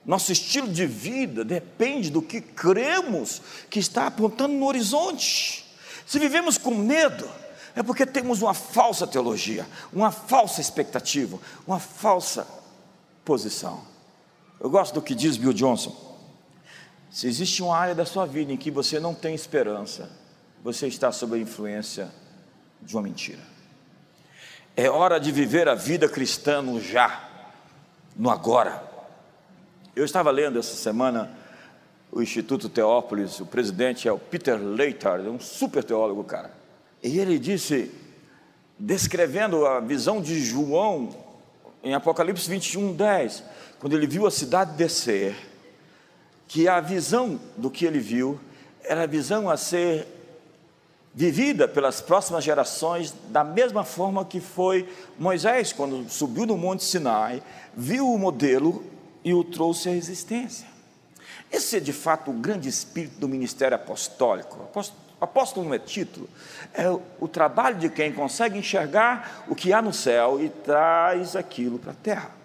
[0.04, 3.40] Nosso estilo de vida depende do que cremos
[3.70, 5.64] que está apontando no horizonte.
[6.04, 7.30] Se vivemos com medo,
[7.76, 12.44] é porque temos uma falsa teologia, uma falsa expectativa, uma falsa
[13.24, 13.84] posição.
[14.60, 15.94] Eu gosto do que diz Bill Johnson.
[17.08, 20.10] Se existe uma área da sua vida em que você não tem esperança,
[20.62, 22.10] você está sob a influência
[22.82, 23.42] de uma mentira.
[24.76, 27.33] É hora de viver a vida cristã no já,
[28.16, 28.82] no agora.
[29.94, 31.30] Eu estava lendo essa semana
[32.10, 36.52] o Instituto Teópolis, o presidente é o Peter Leitard, é um super teólogo, cara.
[37.02, 37.90] E ele disse,
[38.78, 41.10] descrevendo a visão de João
[41.82, 43.44] em Apocalipse 21, 10,
[43.80, 45.34] quando ele viu a cidade descer,
[46.46, 48.40] que a visão do que ele viu
[48.82, 50.06] era a visão a ser
[51.14, 54.88] vivida pelas próximas gerações da mesma forma que foi
[55.18, 57.42] Moisés, quando subiu no Monte Sinai,
[57.76, 58.84] viu o modelo
[59.24, 60.66] e o trouxe à existência.
[61.50, 64.68] Esse é de fato o grande espírito do ministério apostólico.
[65.20, 66.28] Apóstolo não é título,
[66.74, 66.90] é
[67.20, 71.92] o trabalho de quem consegue enxergar o que há no céu e traz aquilo para
[71.92, 72.43] a terra.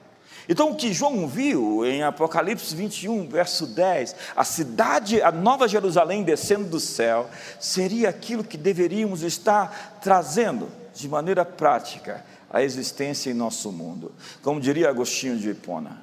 [0.52, 6.24] Então, o que João viu em Apocalipse 21, verso 10, a cidade, a nova Jerusalém
[6.24, 7.30] descendo do céu,
[7.60, 14.12] seria aquilo que deveríamos estar trazendo de maneira prática à existência em nosso mundo.
[14.42, 16.02] Como diria Agostinho de Hipona,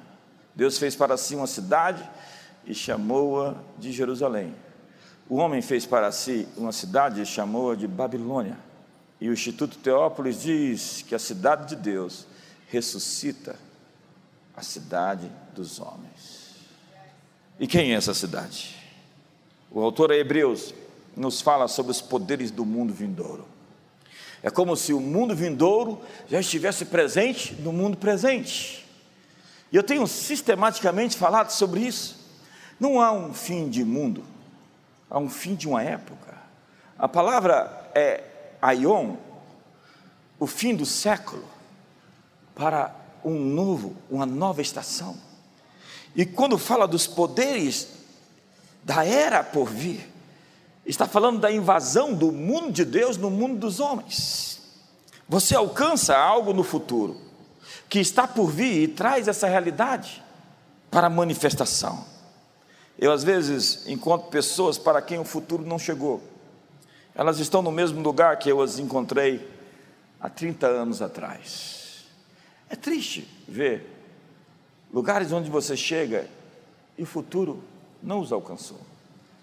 [0.55, 2.09] Deus fez para si uma cidade
[2.65, 4.55] e chamou-a de Jerusalém.
[5.27, 8.57] O homem fez para si uma cidade e chamou-a de Babilônia.
[9.19, 12.25] E o Instituto Teópolis diz que a cidade de Deus
[12.69, 13.66] ressuscita
[14.57, 16.55] a cidade dos homens.
[17.59, 18.75] E quem é essa cidade?
[19.69, 20.73] O autor a Hebreus
[21.15, 23.47] nos fala sobre os poderes do mundo vindouro.
[24.41, 28.83] É como se o mundo vindouro já estivesse presente no mundo presente.
[29.71, 32.17] E eu tenho sistematicamente falado sobre isso.
[32.79, 34.23] Não há um fim de mundo.
[35.09, 36.35] a um fim de uma época.
[36.97, 38.23] A palavra é
[38.61, 39.15] aion,
[40.39, 41.45] o fim do século,
[42.53, 45.15] para um novo, uma nova estação.
[46.15, 47.89] E quando fala dos poderes
[48.83, 50.09] da era por vir,
[50.85, 54.61] está falando da invasão do mundo de Deus no mundo dos homens.
[55.27, 57.17] Você alcança algo no futuro
[57.89, 60.23] que está por vir e traz essa realidade
[60.89, 62.05] para manifestação.
[62.97, 66.21] Eu às vezes encontro pessoas para quem o futuro não chegou.
[67.13, 69.47] Elas estão no mesmo lugar que eu as encontrei
[70.19, 71.76] há 30 anos atrás.
[72.69, 73.89] É triste ver
[74.91, 76.27] lugares onde você chega
[76.97, 77.63] e o futuro
[78.01, 78.79] não os alcançou.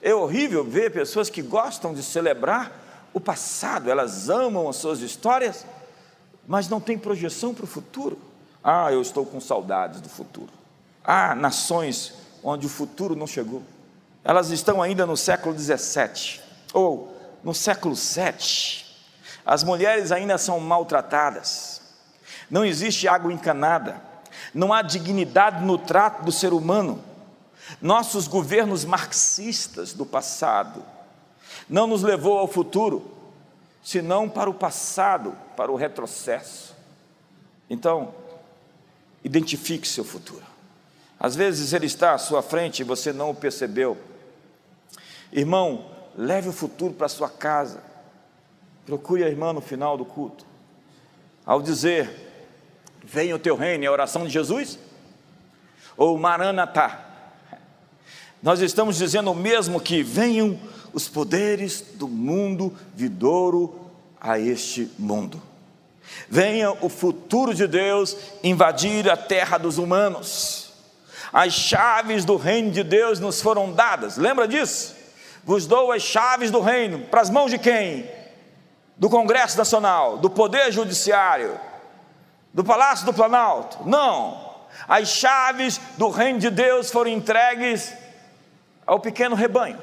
[0.02, 5.64] É horrível ver pessoas que gostam de celebrar o passado, elas amam as suas histórias,
[6.46, 8.18] mas não têm projeção para o futuro.
[8.62, 10.50] Ah, eu estou com saudades do futuro.
[11.02, 12.12] Há nações
[12.42, 13.62] onde o futuro não chegou.
[14.24, 17.14] Elas estão ainda no século 17 ou
[17.44, 18.84] no século 7.
[19.44, 21.73] As mulheres ainda são maltratadas.
[22.50, 24.00] Não existe água encanada.
[24.52, 27.02] Não há dignidade no trato do ser humano.
[27.80, 30.82] Nossos governos marxistas do passado
[31.68, 33.10] não nos levou ao futuro,
[33.82, 36.74] senão para o passado, para o retrocesso.
[37.70, 38.12] Então,
[39.24, 40.44] Identifique seu futuro.
[41.18, 43.96] Às vezes ele está à sua frente e você não o percebeu.
[45.32, 47.82] Irmão, leve o futuro para sua casa.
[48.84, 50.44] Procure a irmã no final do culto.
[51.46, 52.23] Ao dizer,
[53.04, 54.78] venha o teu reino, é a oração de Jesus?
[55.96, 57.00] Ou Maranatá?
[58.42, 60.58] Nós estamos dizendo o mesmo que venham
[60.92, 63.90] os poderes do mundo vidouro
[64.20, 65.42] a este mundo
[66.28, 70.72] venha o futuro de Deus invadir a terra dos humanos.
[71.32, 74.94] As chaves do reino de Deus nos foram dadas, lembra disso?
[75.42, 78.08] Vos dou as chaves do reino, para as mãos de quem?
[78.96, 81.58] Do Congresso Nacional, do Poder Judiciário,
[82.54, 83.86] do Palácio do Planalto?
[83.86, 84.54] Não,
[84.86, 87.92] as chaves do reino de Deus foram entregues
[88.86, 89.82] ao pequeno rebanho.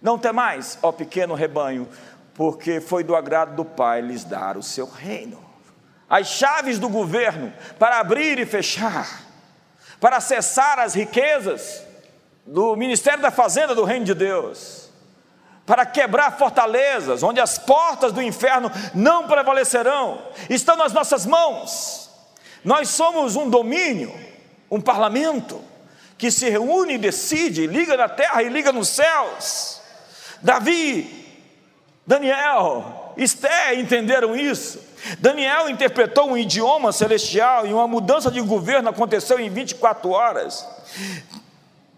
[0.00, 1.88] Não tem mais, ó pequeno rebanho,
[2.32, 5.42] porque foi do agrado do Pai lhes dar o seu reino.
[6.08, 9.22] As chaves do governo para abrir e fechar,
[9.98, 11.82] para acessar as riquezas
[12.46, 14.83] do Ministério da Fazenda do Reino de Deus,
[15.66, 22.10] para quebrar fortalezas, onde as portas do inferno não prevalecerão, estão nas nossas mãos.
[22.62, 24.14] Nós somos um domínio,
[24.70, 25.60] um parlamento,
[26.18, 29.80] que se reúne e decide, liga na terra e liga nos céus.
[30.42, 31.24] Davi
[32.06, 34.80] Daniel, Esté entenderam isso.
[35.18, 40.66] Daniel interpretou um idioma celestial e uma mudança de governo aconteceu em 24 horas.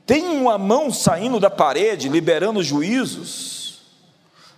[0.04, 3.55] Tem uma mão saindo da parede, liberando juízos,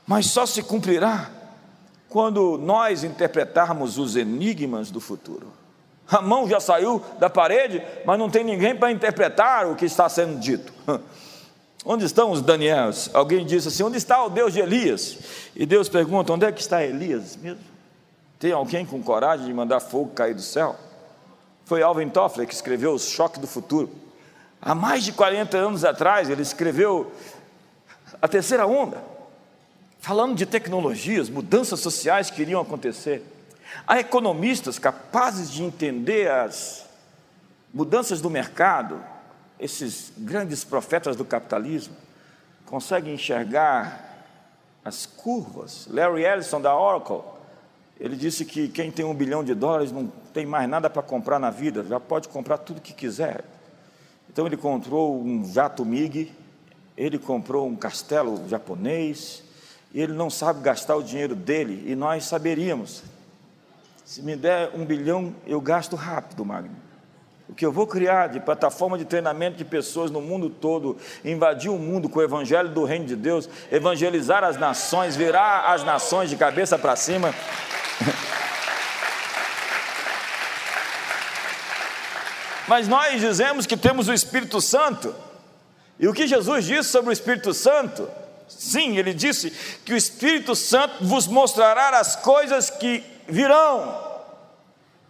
[0.08, 1.30] mas só se cumprirá
[2.08, 5.46] quando nós interpretarmos os enigmas do futuro.
[6.10, 10.08] A mão já saiu da parede, mas não tem ninguém para interpretar o que está
[10.08, 10.72] sendo dito.
[11.84, 13.10] Onde estão os Daniels?
[13.12, 15.18] Alguém disse assim: Onde está o Deus de Elias?
[15.54, 17.60] E Deus pergunta: Onde é que está Elias mesmo?
[18.38, 20.74] Tem alguém com coragem de mandar fogo cair do céu?
[21.66, 23.90] Foi Alvin Toffler que escreveu O Choque do Futuro.
[24.60, 27.12] Há mais de 40 anos atrás, ele escreveu
[28.20, 28.96] A Terceira Onda,
[30.00, 33.22] falando de tecnologias, mudanças sociais que iriam acontecer.
[33.86, 36.86] Há economistas capazes de entender as
[37.72, 39.02] mudanças do mercado,
[39.58, 41.94] esses grandes profetas do capitalismo
[42.64, 44.26] conseguem enxergar
[44.84, 45.86] as curvas.
[45.90, 47.22] Larry Ellison da Oracle,
[47.98, 51.38] ele disse que quem tem um bilhão de dólares não tem mais nada para comprar
[51.38, 53.44] na vida, já pode comprar tudo que quiser.
[54.30, 56.32] Então ele comprou um jato MiG,
[56.96, 59.42] ele comprou um castelo japonês,
[59.92, 63.02] e ele não sabe gastar o dinheiro dele, e nós saberíamos.
[64.04, 66.88] Se me der um bilhão, eu gasto rápido, Magno
[67.48, 71.70] o que eu vou criar de plataforma de treinamento de pessoas no mundo todo, invadir
[71.70, 76.28] o mundo com o evangelho do reino de Deus, evangelizar as nações, virar as nações
[76.28, 77.34] de cabeça para cima.
[82.68, 85.14] Mas nós dizemos que temos o Espírito Santo.
[85.98, 88.06] E o que Jesus disse sobre o Espírito Santo?
[88.48, 89.50] Sim, ele disse
[89.84, 94.06] que o Espírito Santo vos mostrará as coisas que virão.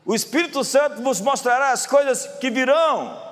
[0.05, 3.28] O Espírito Santo vos mostrará as coisas que virão.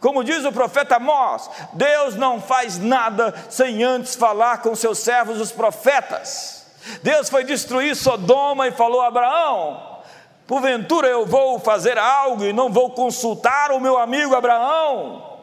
[0.00, 5.40] Como diz o profeta Amós, Deus não faz nada sem antes falar com seus servos,
[5.40, 6.66] os profetas.
[7.02, 10.02] Deus foi destruir Sodoma e falou a Abraão:
[10.46, 15.33] Porventura eu vou fazer algo e não vou consultar o meu amigo Abraão.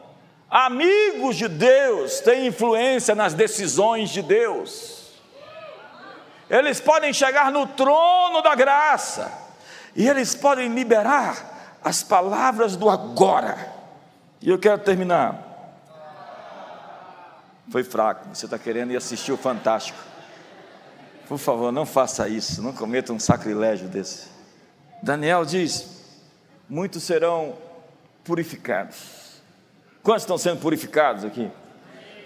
[0.52, 5.14] Amigos de Deus têm influência nas decisões de Deus.
[6.50, 9.32] Eles podem chegar no trono da graça
[9.96, 13.72] e eles podem liberar as palavras do agora.
[14.42, 15.42] E eu quero terminar.
[17.70, 19.98] Foi fraco, você está querendo ir assistir o Fantástico.
[21.26, 24.28] Por favor, não faça isso, não cometa um sacrilégio desse.
[25.02, 25.88] Daniel diz:
[26.68, 27.56] muitos serão
[28.22, 29.21] purificados
[30.02, 31.48] Quantos estão sendo purificados aqui?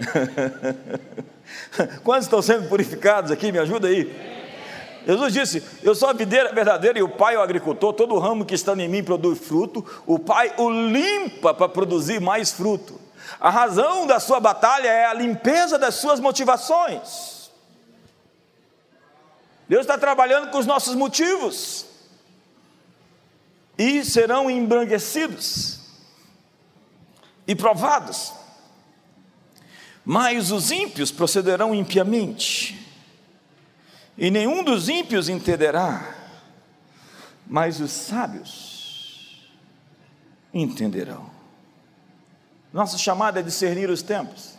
[2.03, 3.53] Quantos estão sendo purificados aqui?
[3.53, 4.35] Me ajuda aí.
[5.07, 7.93] Jesus disse: Eu sou a videira verdadeira e o Pai é o agricultor.
[7.93, 9.85] Todo ramo que está em mim produz fruto.
[10.07, 12.99] O Pai o limpa para produzir mais fruto.
[13.39, 17.51] A razão da sua batalha é a limpeza das suas motivações.
[19.69, 21.87] Deus está trabalhando com os nossos motivos
[23.77, 25.76] e serão embranquecidos
[27.47, 28.33] e provados.
[30.05, 32.87] Mas os ímpios procederão impiamente,
[34.17, 36.15] e nenhum dos ímpios entenderá,
[37.47, 39.47] mas os sábios
[40.55, 41.31] entenderão.
[42.73, 44.55] Nosso chamado é discernir os tempos.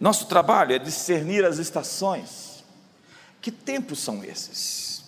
[0.00, 2.64] Nosso trabalho é discernir as estações.
[3.40, 5.02] Que tempos são esses?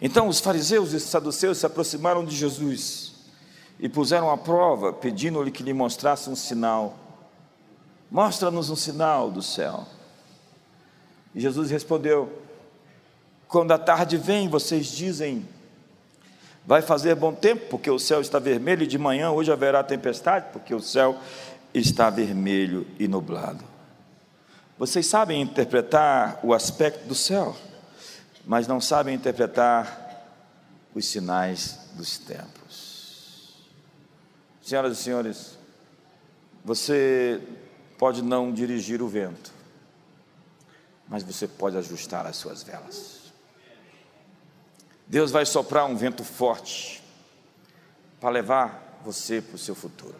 [0.00, 3.07] Então os fariseus e os saduceus se aproximaram de Jesus
[3.78, 6.96] e puseram à prova, pedindo-lhe que lhe mostrasse um sinal.
[8.10, 9.86] Mostra-nos um sinal do céu.
[11.34, 12.42] E Jesus respondeu:
[13.46, 15.46] Quando a tarde vem, vocês dizem,
[16.66, 20.46] vai fazer bom tempo, porque o céu está vermelho, e de manhã hoje haverá tempestade,
[20.52, 21.16] porque o céu
[21.72, 23.64] está vermelho e nublado.
[24.78, 27.56] Vocês sabem interpretar o aspecto do céu,
[28.44, 30.24] mas não sabem interpretar
[30.94, 32.57] os sinais dos tempos.
[34.68, 35.58] Senhoras e senhores,
[36.62, 37.40] você
[37.96, 39.50] pode não dirigir o vento,
[41.08, 43.32] mas você pode ajustar as suas velas.
[45.06, 47.02] Deus vai soprar um vento forte
[48.20, 50.16] para levar você para o seu futuro.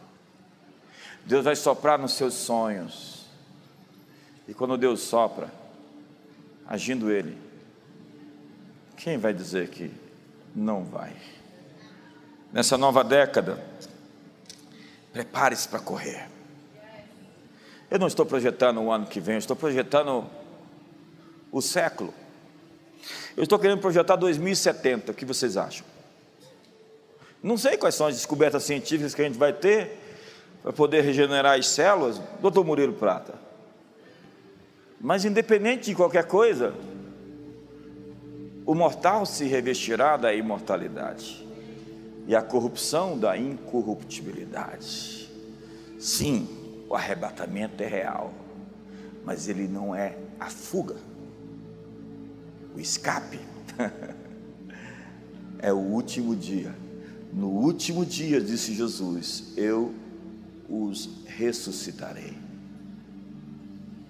[1.26, 3.26] Deus vai soprar nos seus sonhos.
[4.48, 5.52] E quando Deus sopra,
[6.66, 7.36] agindo Ele,
[8.96, 9.92] quem vai dizer que
[10.54, 11.14] não vai?
[12.50, 13.62] Nessa nova década,
[15.18, 16.28] Prepare-se para correr.
[17.90, 20.24] Eu não estou projetando o ano que vem, eu estou projetando
[21.50, 22.14] o século.
[23.36, 25.84] Eu estou querendo projetar 2070, o que vocês acham?
[27.42, 29.98] Não sei quais são as descobertas científicas que a gente vai ter
[30.62, 33.34] para poder regenerar as células, doutor Murilo Prata.
[35.00, 36.72] Mas independente de qualquer coisa,
[38.64, 41.47] o mortal se revestirá da imortalidade
[42.28, 45.28] e a corrupção da incorruptibilidade.
[45.98, 46.46] Sim,
[46.86, 48.34] o arrebatamento é real,
[49.24, 50.96] mas ele não é a fuga,
[52.76, 53.40] o escape.
[55.58, 56.74] é o último dia.
[57.32, 59.94] No último dia, disse Jesus, eu
[60.68, 62.36] os ressuscitarei.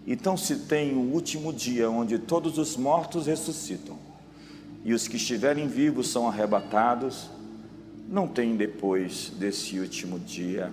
[0.05, 3.97] Então, se tem o um último dia onde todos os mortos ressuscitam
[4.85, 7.31] e os que estiverem vivos são arrebatados,
[8.09, 10.73] não tem depois desse último dia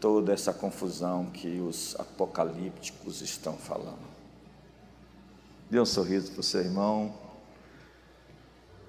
[0.00, 4.12] toda essa confusão que os apocalípticos estão falando.
[5.68, 7.12] Dê um sorriso para o seu irmão.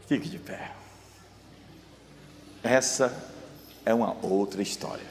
[0.08, 0.72] Fique de pé.
[2.62, 3.12] Essa
[3.84, 5.06] é uma outra história.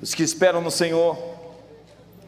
[0.00, 1.16] Os que esperam no Senhor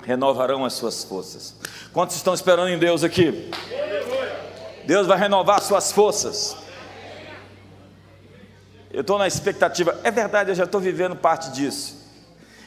[0.05, 1.57] renovarão as suas forças.
[1.93, 3.51] Quantos estão esperando em Deus aqui?
[4.87, 6.64] Deus vai renovar suas forças.
[8.95, 9.99] Eu estou na expectativa.
[10.05, 11.97] É verdade, eu já estou vivendo parte disso.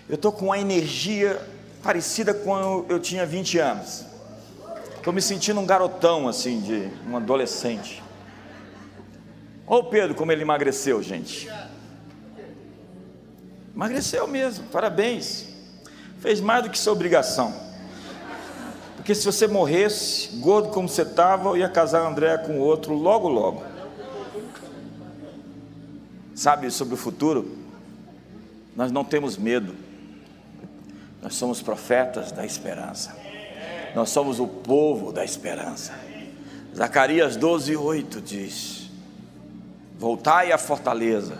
[0.09, 1.41] Eu estou com uma energia
[1.81, 4.03] parecida com eu tinha 20 anos.
[4.97, 8.03] Estou me sentindo um garotão, assim, de um adolescente.
[9.65, 11.49] Olha o Pedro como ele emagreceu, gente.
[13.73, 15.45] Emagreceu mesmo, parabéns.
[16.19, 17.53] Fez mais do que sua obrigação.
[18.97, 23.66] Porque se você morresse, gordo como você estava, ia casar André com outro logo, logo
[26.37, 27.57] sabe, sobre o futuro,
[28.75, 29.73] nós não temos medo.
[31.19, 33.17] Nós somos profetas da esperança.
[33.95, 35.93] Nós somos o povo da esperança.
[36.75, 38.91] Zacarias 12, 8 diz:
[39.97, 41.39] Voltai à fortaleza,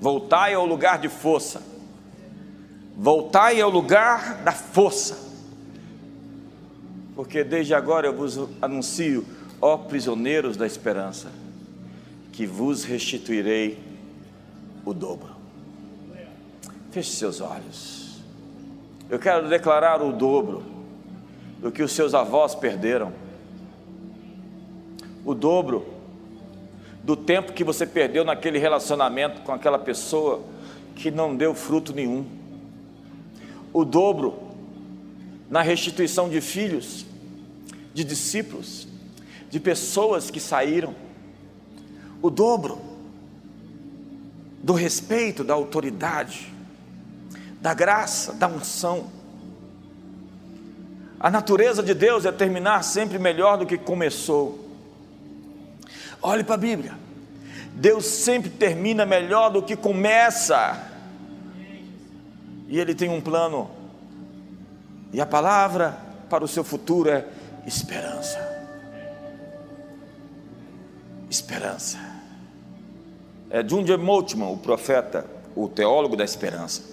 [0.00, 1.60] voltai ao lugar de força,
[2.96, 5.18] voltai ao lugar da força,
[7.14, 9.26] porque desde agora eu vos anuncio,
[9.60, 11.30] ó prisioneiros da esperança,
[12.32, 13.91] que vos restituirei
[14.84, 15.30] o dobro.
[16.90, 18.20] Feche seus olhos.
[19.08, 20.62] Eu quero declarar o dobro
[21.60, 23.12] do que os seus avós perderam.
[25.24, 25.86] O dobro
[27.02, 30.42] do tempo que você perdeu naquele relacionamento com aquela pessoa
[30.94, 32.24] que não deu fruto nenhum.
[33.72, 34.38] O dobro
[35.50, 37.04] na restituição de filhos,
[37.92, 38.88] de discípulos,
[39.50, 40.94] de pessoas que saíram.
[42.22, 42.91] O dobro
[44.62, 46.52] do respeito, da autoridade,
[47.60, 49.10] da graça, da unção.
[51.18, 54.68] A natureza de Deus é terminar sempre melhor do que começou.
[56.20, 56.94] Olhe para a Bíblia.
[57.74, 60.80] Deus sempre termina melhor do que começa.
[62.68, 63.70] E Ele tem um plano.
[65.12, 65.98] E a palavra
[66.28, 67.26] para o seu futuro é
[67.66, 68.38] esperança.
[71.28, 72.11] Esperança.
[73.52, 75.24] É Junge Moltmann, o profeta,
[75.54, 76.92] o teólogo da esperança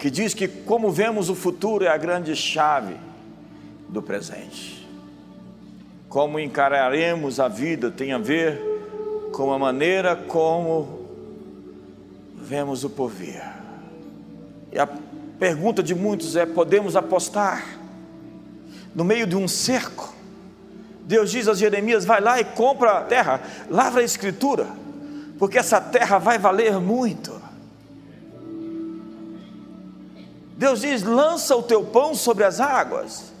[0.00, 2.96] que diz que como vemos o futuro é a grande chave
[3.86, 4.88] do presente.
[6.08, 8.58] Como encararemos a vida tem a ver
[9.30, 11.06] com a maneira como
[12.34, 13.42] vemos o porvir.
[14.72, 14.88] E a
[15.38, 17.78] pergunta de muitos é: podemos apostar
[18.94, 20.14] no meio de um cerco?
[21.10, 24.68] Deus diz a Jeremias: vai lá e compra a terra, lavra a escritura,
[25.40, 27.32] porque essa terra vai valer muito.
[30.56, 33.32] Deus diz: lança o teu pão sobre as águas,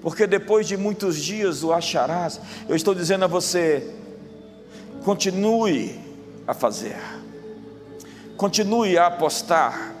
[0.00, 2.40] porque depois de muitos dias o acharás.
[2.66, 3.94] Eu estou dizendo a você:
[5.04, 6.00] continue
[6.46, 6.96] a fazer,
[8.38, 9.92] continue a apostar,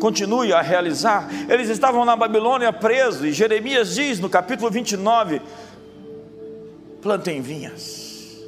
[0.00, 1.28] continue a realizar.
[1.50, 5.42] Eles estavam na Babilônia presos, e Jeremias diz no capítulo 29:
[7.04, 8.38] plantem vinhas,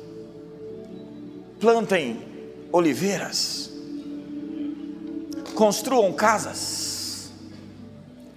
[1.60, 2.18] plantem
[2.72, 3.70] oliveiras,
[5.54, 7.30] construam casas,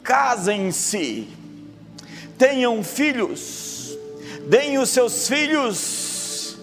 [0.04, 1.26] casem-se,
[2.38, 3.98] tenham filhos,
[4.50, 6.58] deem os seus filhos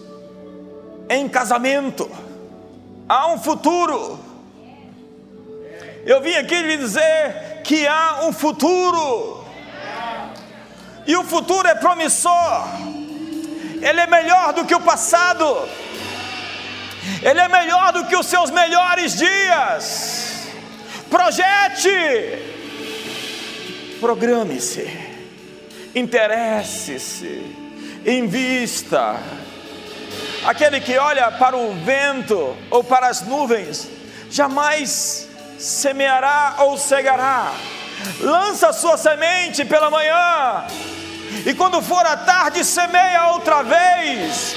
[1.09, 2.11] em casamento,
[3.09, 4.19] há um futuro.
[6.05, 9.43] Eu vim aqui lhe dizer que há um futuro,
[11.07, 12.96] e o futuro é promissor,
[13.83, 15.69] ele é melhor do que o passado,
[17.23, 20.49] ele é melhor do que os seus melhores dias.
[21.09, 22.57] Projete,
[24.01, 24.87] Programe-se,
[25.95, 27.43] interesse-se,
[28.05, 29.17] invista.
[30.45, 33.89] Aquele que olha para o vento ou para as nuvens,
[34.31, 37.53] jamais semeará ou cegará.
[38.21, 40.67] Lança sua semente pela manhã,
[41.47, 44.57] e quando for a tarde, semeia outra vez.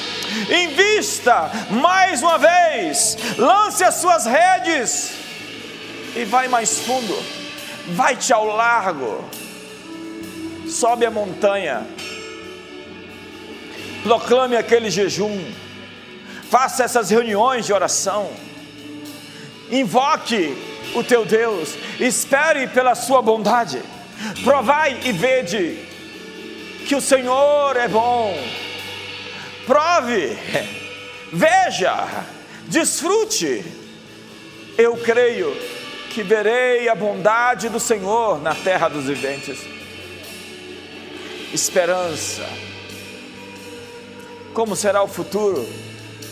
[0.50, 5.12] Invista mais uma vez, lance as suas redes.
[6.16, 7.16] E vai mais fundo.
[7.90, 9.24] Vai-te ao largo,
[10.68, 11.88] sobe a montanha,
[14.04, 15.44] proclame aquele jejum,
[16.50, 18.30] faça essas reuniões de oração,
[19.72, 20.56] invoque
[20.94, 21.70] o teu Deus,
[22.00, 23.82] espere pela sua bondade,
[24.44, 25.89] provai e vede
[26.90, 28.36] que o Senhor é bom,
[29.68, 30.36] prove,
[31.32, 32.26] veja,
[32.66, 33.64] desfrute,
[34.76, 35.56] eu creio
[36.10, 39.60] que verei a bondade do Senhor na terra dos viventes.
[41.54, 42.50] Esperança.
[44.56, 45.64] Como será o futuro?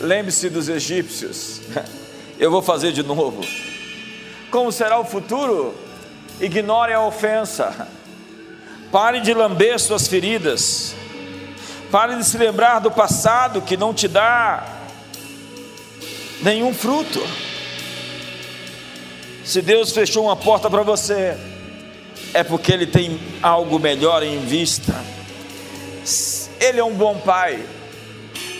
[0.01, 1.61] Lembre-se dos egípcios.
[2.39, 3.41] Eu vou fazer de novo.
[4.49, 5.75] Como será o futuro?
[6.41, 7.87] Ignore a ofensa.
[8.91, 10.95] Pare de lamber suas feridas.
[11.91, 14.65] Pare de se lembrar do passado que não te dá
[16.41, 17.21] nenhum fruto.
[19.43, 21.37] Se Deus fechou uma porta para você,
[22.33, 24.93] é porque Ele tem algo melhor em vista.
[26.59, 27.63] Ele é um bom Pai,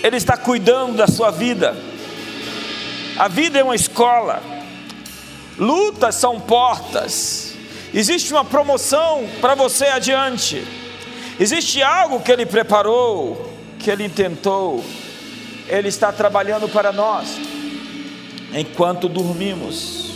[0.03, 1.75] Ele está cuidando da sua vida.
[3.17, 4.41] A vida é uma escola,
[5.57, 7.46] lutas são portas,
[7.93, 10.65] existe uma promoção para você adiante,
[11.39, 14.83] existe algo que Ele preparou, que Ele intentou,
[15.67, 17.37] Ele está trabalhando para nós,
[18.53, 20.07] enquanto dormimos.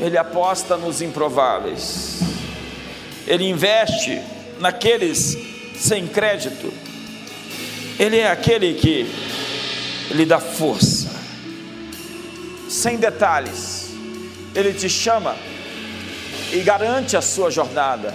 [0.00, 2.20] Ele aposta nos improváveis,
[3.26, 4.22] ele investe
[4.60, 5.36] naqueles
[5.76, 6.72] sem crédito,
[7.98, 9.10] ele é aquele que
[10.12, 11.10] lhe dá força,
[12.68, 13.90] sem detalhes,
[14.54, 15.36] ele te chama
[16.52, 18.14] e garante a sua jornada.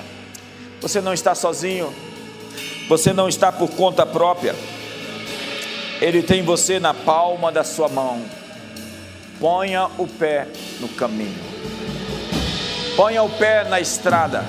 [0.82, 1.94] Você não está sozinho,
[2.88, 4.56] você não está por conta própria,
[6.02, 8.22] Ele tem você na palma da sua mão.
[9.40, 10.48] Ponha o pé
[10.80, 11.40] no caminho.
[12.96, 14.44] Ponha o pé na estrada.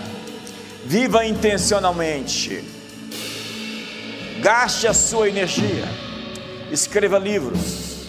[0.84, 2.62] Viva intencionalmente.
[4.40, 5.84] Gaste a sua energia.
[6.70, 8.06] Escreva livros.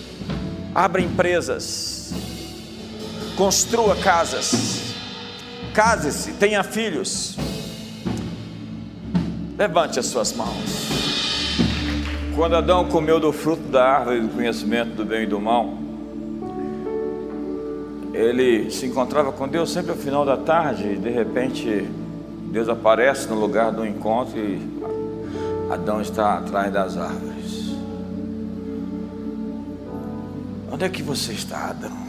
[0.73, 2.13] Abra empresas.
[3.37, 4.84] Construa casas.
[5.75, 7.35] Case-se, tenha filhos.
[9.57, 10.85] Levante as suas mãos.
[12.33, 15.73] Quando Adão comeu do fruto da árvore do conhecimento do bem e do mal,
[18.13, 21.85] ele se encontrava com Deus sempre ao final da tarde e de repente
[22.51, 24.61] Deus aparece no lugar do encontro e
[25.69, 27.75] Adão está atrás das árvores.
[30.71, 32.04] Onde é que você está, Adão?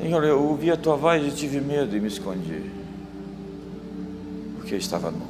[0.00, 2.70] Senhor, eu ouvi a tua voz e tive medo e me escondi,
[4.56, 5.26] porque eu estava nu.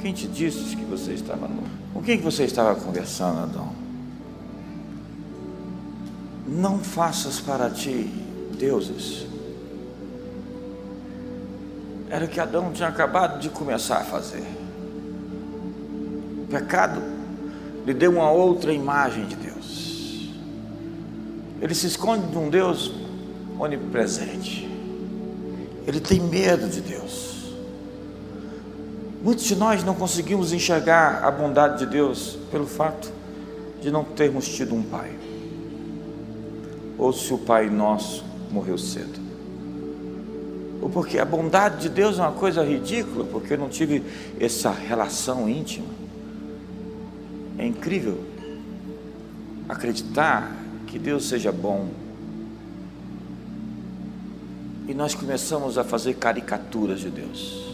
[0.00, 1.64] Quem te disse que você estava nu?
[1.92, 3.72] Com quem que você estava conversando, Adão?
[6.46, 8.08] Não faças para ti
[8.56, 9.26] deuses.
[12.08, 14.46] Era o que Adão tinha acabado de começar a fazer.
[16.44, 17.02] O pecado
[17.84, 20.30] lhe deu uma outra imagem de Deus.
[21.60, 22.92] Ele se esconde de um Deus
[23.60, 24.68] onipresente.
[25.86, 27.52] Ele tem medo de Deus.
[29.22, 33.12] Muitos de nós não conseguimos enxergar a bondade de Deus pelo fato
[33.80, 35.10] de não termos tido um pai.
[36.96, 39.20] Ou se o pai nosso morreu cedo.
[40.80, 44.02] Ou porque a bondade de Deus é uma coisa ridícula, porque eu não tive
[44.38, 45.88] essa relação íntima.
[47.58, 48.18] É incrível
[49.68, 50.56] acreditar
[50.86, 51.88] que Deus seja bom.
[54.90, 57.70] E nós começamos a fazer caricaturas de Deus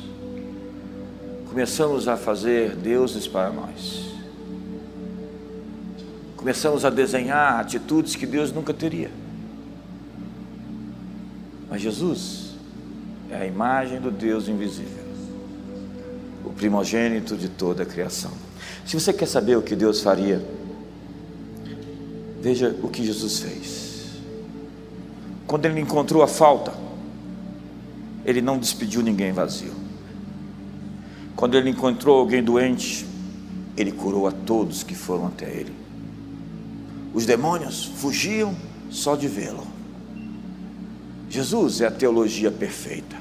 [1.57, 4.11] começamos a fazer deuses para nós.
[6.37, 9.11] Começamos a desenhar atitudes que Deus nunca teria.
[11.71, 12.57] Mas Jesus
[13.31, 15.03] é a imagem do Deus invisível,
[16.45, 18.33] o primogênito de toda a criação.
[18.85, 20.47] Se você quer saber o que Deus faria,
[22.43, 24.11] veja o que Jesus fez.
[25.47, 26.86] Quando ele encontrou a falta,
[28.27, 29.73] ele não despediu ninguém vazio.
[31.37, 33.07] Quando ele encontrou alguém doente,
[33.77, 35.73] ele curou a todos que foram até ele.
[37.15, 38.53] Os demônios fugiam
[38.91, 39.65] só de vê-lo.
[41.31, 43.17] Jesus é a teologia perfeita.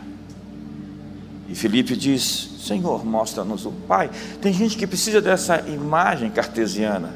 [1.47, 4.09] E Felipe diz: Senhor, mostra-nos o Pai.
[4.41, 7.13] Tem gente que precisa dessa imagem cartesiana,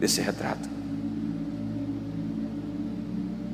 [0.00, 0.68] desse retrato.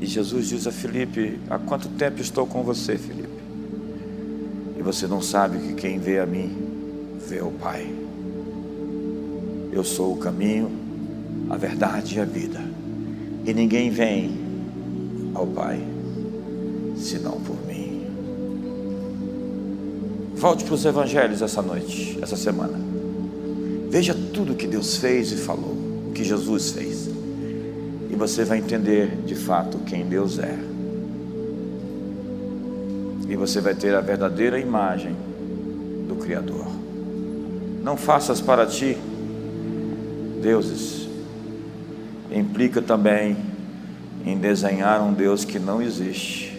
[0.01, 3.34] E Jesus diz a Felipe: Há quanto tempo estou com você, Felipe?
[4.85, 6.55] Você não sabe que quem vê a mim,
[7.26, 7.91] vê o Pai.
[9.72, 10.70] Eu sou o caminho,
[11.49, 12.61] a verdade e a vida.
[13.47, 14.39] E ninguém vem
[15.32, 15.82] ao Pai
[16.99, 18.03] senão por mim.
[20.37, 22.78] Volte para os evangelhos essa noite, essa semana.
[23.89, 25.74] Veja tudo que Deus fez e falou,
[26.09, 27.09] o que Jesus fez.
[28.11, 30.74] E você vai entender de fato quem Deus é
[33.35, 35.12] e você vai ter a verdadeira imagem
[36.07, 36.68] do Criador.
[37.82, 38.97] Não faças para ti
[40.41, 41.09] deuses.
[42.30, 43.37] Implica também
[44.24, 46.57] em desenhar um Deus que não existe,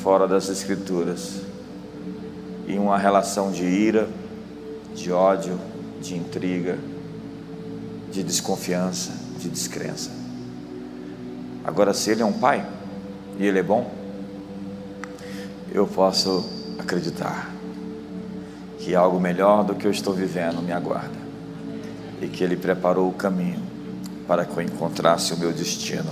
[0.00, 1.40] fora das Escrituras,
[2.68, 4.08] e uma relação de ira,
[4.94, 5.58] de ódio,
[6.00, 6.78] de intriga,
[8.12, 10.12] de desconfiança, de descrença.
[11.64, 12.64] Agora, se Ele é um Pai
[13.36, 14.01] e Ele é bom,
[15.74, 16.44] eu posso
[16.78, 17.50] acreditar
[18.78, 21.16] que algo melhor do que eu estou vivendo me aguarda
[22.20, 23.62] e que Ele preparou o caminho
[24.28, 26.10] para que eu encontrasse o meu destino,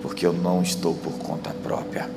[0.00, 2.08] porque eu não estou por conta própria.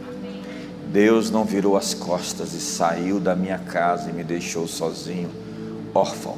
[0.93, 5.30] Deus não virou as costas e saiu da minha casa e me deixou sozinho,
[5.93, 6.38] órfão.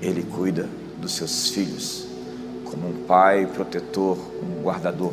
[0.00, 0.68] Ele cuida
[0.98, 2.06] dos seus filhos
[2.64, 5.12] como um pai protetor, um guardador,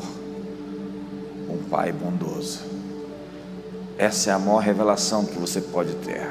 [1.49, 2.78] um pai bondoso.
[3.99, 6.25] Essa é a maior revelação que você pode ter.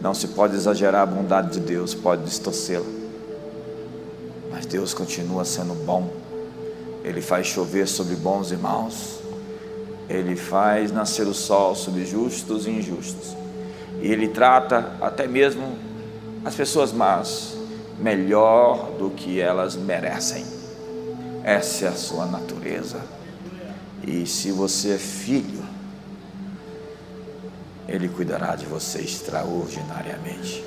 [0.00, 2.84] Não se pode exagerar a bondade de Deus, pode distorcê-la.
[4.50, 6.10] Mas Deus continua sendo bom.
[7.04, 9.20] Ele faz chover sobre bons e maus.
[10.08, 13.36] Ele faz nascer o sol sobre justos e injustos.
[14.00, 15.78] E Ele trata até mesmo
[16.44, 17.56] as pessoas más
[18.00, 20.44] melhor do que elas merecem.
[21.44, 23.00] Essa é a sua natureza.
[24.04, 25.70] E se você é filho,
[27.88, 30.64] ele cuidará de você extraordinariamente.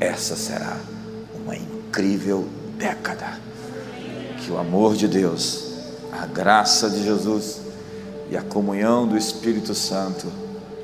[0.00, 0.78] Essa será
[1.44, 3.38] uma incrível década.
[4.44, 5.72] Que o amor de Deus
[6.12, 7.62] a graça de Jesus
[8.30, 10.26] e a comunhão do Espírito Santo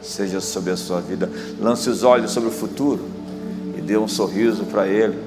[0.00, 1.30] seja sobre a sua vida.
[1.60, 3.06] Lance os olhos sobre o futuro
[3.76, 5.18] e dê um sorriso para Ele,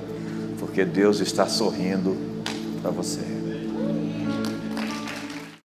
[0.59, 2.17] porque Deus está sorrindo
[2.81, 3.40] para você.